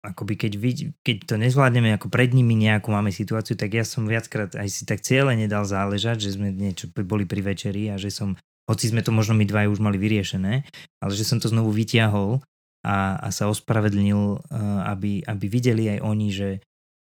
[0.03, 4.03] akoby keď, vid, keď to nezvládneme ako pred nimi nejakú máme situáciu, tak ja som
[4.03, 8.11] viackrát aj si tak cieľe nedal záležať, že sme niečo boli pri večeri a že
[8.11, 8.35] som,
[8.67, 10.67] hoci sme to možno my dvaja už mali vyriešené,
[10.99, 12.43] ale že som to znovu vytiahol
[12.83, 14.51] a, a sa ospravedlnil,
[14.91, 16.51] aby, aby videli aj oni, že,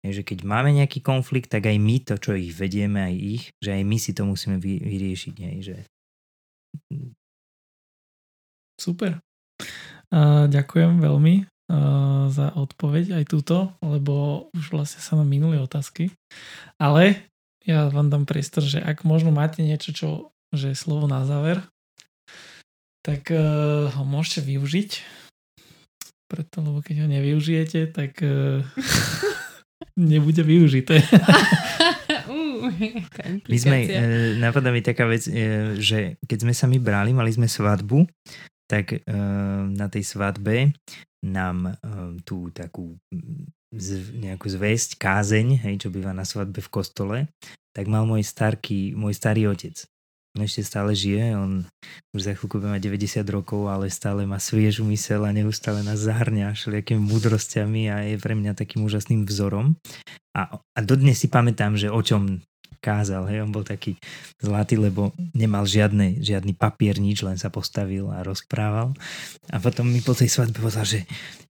[0.03, 3.79] že keď máme nejaký konflikt, tak aj my to, čo ich vedieme, aj ich, že
[3.79, 5.35] aj my si to musíme vy, vyriešiť.
[5.39, 5.77] Aj, že...
[8.75, 9.23] Super.
[10.49, 11.35] Ďakujem veľmi
[12.29, 16.09] za odpoveď aj túto, lebo už vlastne sa nám minuli otázky.
[16.81, 17.29] Ale
[17.61, 20.07] ja vám dám priestor, že ak možno máte niečo, čo,
[20.49, 21.61] že je slovo na záver,
[23.05, 24.91] tak uh, ho môžete využiť
[26.29, 28.61] preto, lebo keď ho nevyužijete, tak uh,
[29.97, 31.01] nebude využité.
[33.51, 37.33] my sme, uh, napadá mi taká vec, uh, že keď sme sa my brali, mali
[37.33, 38.05] sme svadbu,
[38.69, 39.01] tak uh,
[39.65, 40.77] na tej svadbe
[41.25, 42.95] nám uh, tú takú
[43.73, 47.17] z, nejakú zväzť, kázeň, hej, čo býva na svadbe v kostole,
[47.73, 49.89] tak mal môj, starký, môj starý otec.
[50.37, 51.65] On ešte stále žije, on
[52.13, 56.53] už za chvíľku má 90 rokov, ale stále má sviežu mysel a neustále nás zahrňa
[56.53, 59.73] všelijakými múdrosťami a je pre mňa takým úžasným vzorom.
[60.37, 62.45] A, a dodnes si pamätám, že o čom
[62.79, 63.27] kázal.
[63.27, 63.99] Hej, on bol taký
[64.39, 68.95] zlatý, lebo nemal žiadny, žiadny papier, nič, len sa postavil a rozprával.
[69.51, 70.99] A potom mi po tej svadbe povedal, že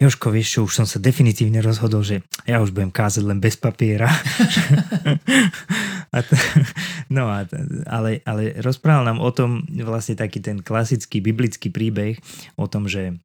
[0.01, 3.55] Joško, vieš čo, už som sa definitívne rozhodol, že ja už budem kázať len bez
[3.55, 4.07] papiera.
[6.15, 6.41] a t-
[7.13, 7.55] no a t-
[7.85, 12.17] ale, ale rozprával nám o tom vlastne taký ten klasický biblický príbeh
[12.57, 13.21] o tom, že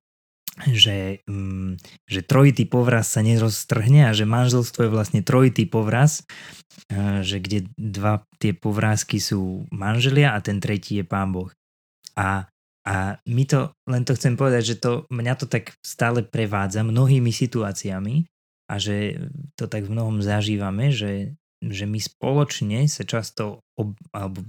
[0.62, 6.22] že, mm, že trojitý povraz sa neroztrhne a že manželstvo je vlastne trojitý povraz,
[7.22, 11.50] že kde dva tie povrázky sú manželia a ten tretí je pán Boh.
[12.14, 12.46] A,
[12.86, 17.34] a my to, len to chcem povedať, že to, mňa to tak stále prevádza mnohými
[17.34, 18.30] situáciami
[18.70, 19.26] a že
[19.58, 24.46] to tak v mnohom zažívame, že, že my spoločne sa často ob, alebo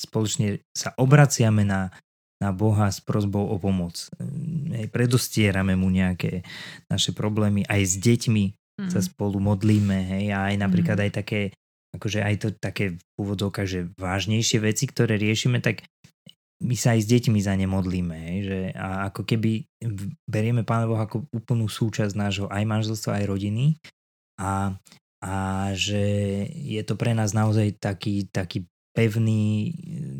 [0.00, 1.92] spoločne sa obraciame na
[2.42, 4.10] na Boha s prozbou o pomoc.
[4.74, 6.42] Hej, predostierame mu nejaké
[6.90, 7.62] naše problémy.
[7.70, 8.44] Aj s deťmi
[8.82, 8.90] mm.
[8.90, 10.18] sa spolu modlíme.
[10.18, 11.04] Hej, a aj napríklad mm.
[11.06, 11.40] aj také,
[11.94, 15.86] akože aj to také v úvodzovkách, že vážnejšie veci, ktoré riešime, tak
[16.62, 18.16] my sa aj s deťmi za ne modlíme.
[18.18, 19.66] Hej, že, a ako keby
[20.26, 23.78] berieme Pána Boha ako úplnú súčasť nášho aj manželstva, aj rodiny.
[24.42, 24.74] A,
[25.22, 25.34] a
[25.78, 26.02] že
[26.50, 29.72] je to pre nás naozaj taký, taký pevný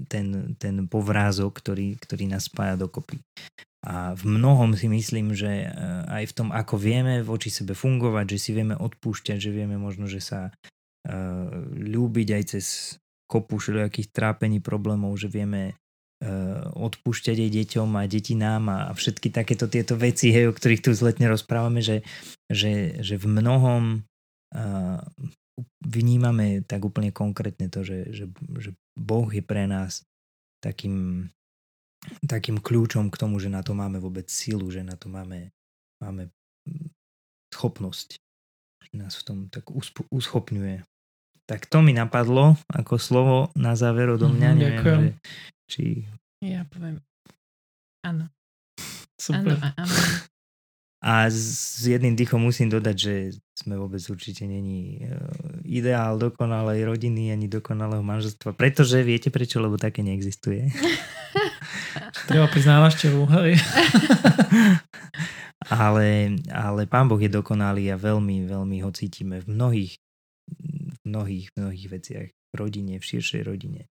[0.08, 3.20] ten, ten povrázok, ktorý, ktorý nás spája dokopy.
[3.82, 5.72] A v mnohom si myslím, že eh,
[6.08, 10.06] aj v tom, ako vieme voči sebe fungovať, že si vieme odpúšťať, že vieme možno,
[10.06, 12.66] že sa uh, ľúbiť aj cez
[13.26, 15.74] kopu všelijakých trápení, problémov, že vieme
[16.78, 20.94] odpúšťať aj deťom a deti nám a, všetky takéto tieto veci, hej, o ktorých tu
[20.94, 22.06] zletne rozprávame, že,
[22.46, 24.06] že, že v mnohom
[25.84, 28.24] vnímame tak úplne konkrétne to, že, že,
[28.58, 30.02] že Boh je pre nás
[30.64, 31.28] takým,
[32.24, 35.52] takým kľúčom k tomu, že na to máme vôbec silu, že na to máme,
[36.00, 36.32] máme
[36.64, 36.88] mm,
[37.52, 38.16] schopnosť.
[38.88, 39.68] Že nás v tom tak
[40.10, 40.82] uschopňuje.
[41.46, 44.50] tak to mi napadlo ako slovo na záver odo mňa.
[44.50, 45.00] Mhm, Neviem, ďakujem.
[45.02, 45.10] že,
[45.68, 45.82] či
[46.42, 46.96] Ja poviem.
[48.02, 48.26] Áno.
[49.20, 49.54] Super.
[49.62, 49.94] Áno, áno.
[51.02, 53.14] A s jedným dýchom musím dodať, že
[53.58, 55.10] sme vôbec určite není e,
[55.66, 58.54] ideál dokonalej rodiny ani dokonalého manželstva.
[58.54, 59.58] Pretože viete prečo?
[59.58, 60.70] Lebo také neexistuje.
[62.30, 63.18] Treba prísť na návštevu.
[63.34, 63.58] Hej.
[65.82, 69.92] ale, ale Pán Boh je dokonalý a veľmi, veľmi ho cítime v mnohých,
[70.94, 72.28] v mnohých, mnohých veciach.
[72.30, 73.90] V rodine, v širšej rodine.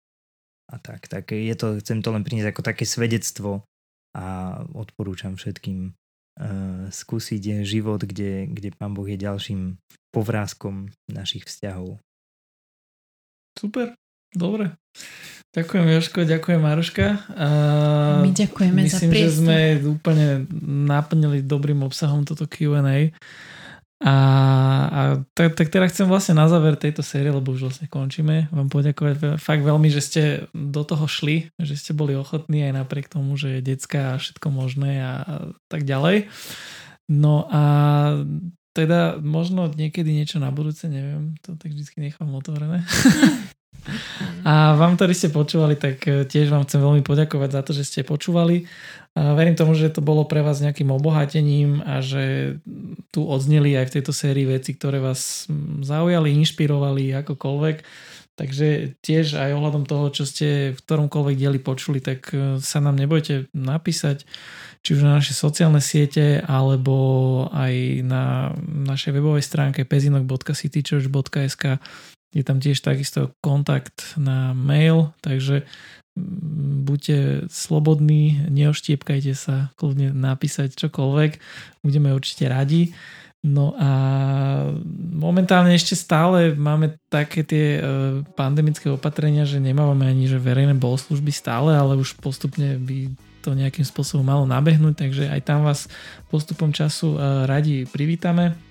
[0.70, 3.66] A tak, tak je to, chcem to len priniesť ako také svedectvo
[4.14, 5.90] a odporúčam všetkým
[6.90, 9.76] skúsiť život, kde, kde Pán Boh je ďalším
[10.10, 12.00] povrázkom našich vzťahov.
[13.58, 13.94] Super.
[14.30, 14.78] Dobre.
[15.50, 17.06] Ďakujem Joško, ďakujem Maruška.
[17.34, 17.48] A
[18.22, 19.42] My ďakujeme za myslím, že priestor.
[19.42, 19.58] sme
[19.90, 20.26] úplne
[20.86, 23.10] naplnili dobrým obsahom toto Q&A.
[24.00, 24.16] A,
[24.88, 25.00] a
[25.36, 29.36] tak, tak teda chcem vlastne na záver tejto série, lebo už vlastne končíme, vám poďakovať
[29.36, 30.22] fakt veľmi, že ste
[30.56, 34.48] do toho šli, že ste boli ochotní aj napriek tomu, že je detská a všetko
[34.48, 35.34] možné a, a
[35.68, 36.32] tak ďalej.
[37.12, 37.62] No a
[38.72, 42.80] teda možno niekedy niečo na budúce, neviem, to tak vždy nechám otvorené.
[44.44, 47.86] A vám, ktorí ste počúvali, tak e, tiež vám chcem veľmi poďakovať za to, že
[47.86, 48.64] ste počúvali.
[49.18, 52.56] A verím tomu, že to bolo pre vás nejakým obohatením a že
[53.10, 55.50] tu odzneli aj v tejto sérii veci, ktoré vás
[55.82, 57.76] zaujali, inšpirovali, akokoľvek.
[58.40, 62.96] Takže tiež aj ohľadom toho, čo ste v ktoromkoľvek dieli počuli, tak e, sa nám
[62.96, 64.24] nebojte napísať,
[64.80, 71.84] či už na naše sociálne siete, alebo aj na našej webovej stránke pezinok.citychurch.sk
[72.30, 75.66] je tam tiež takisto kontakt na mail, takže
[76.14, 77.18] mm, buďte
[77.50, 81.30] slobodní, neoštiepkajte sa, kľudne napísať čokoľvek,
[81.82, 82.94] budeme určite radi.
[83.40, 83.90] No a
[85.16, 87.82] momentálne ešte stále máme také tie e,
[88.36, 93.08] pandemické opatrenia, že nemávame ani že verejné bohoslužby stále, ale už postupne by
[93.40, 95.88] to nejakým spôsobom malo nabehnúť, takže aj tam vás
[96.28, 98.69] postupom času e, radi privítame.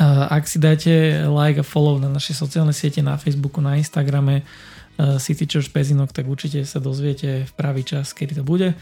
[0.00, 0.90] Ak si dáte
[1.26, 4.46] like a follow na naše sociálne siete na Facebooku, na Instagrame
[4.94, 8.78] uh, City Church Pezinok, tak určite sa dozviete v pravý čas, kedy to bude.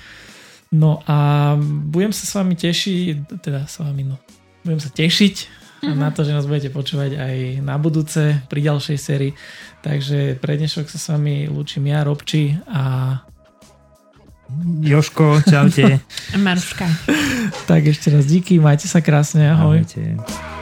[0.68, 1.54] No a
[1.88, 4.20] budem sa s vami tešiť, teda s vami, no,
[4.60, 5.92] budem sa tešiť Mhm.
[6.00, 9.36] na to, že nás budete počúvať aj na budúce pri ďalšej sérii.
[9.80, 13.20] Takže pre dnešok sa s vami lúčim ja, Robči a
[14.80, 16.00] Joško, čaute.
[16.40, 16.88] Maruška.
[17.68, 19.84] tak ešte raz díky, majte sa krásne, ahoj.
[19.84, 20.55] Ahojte.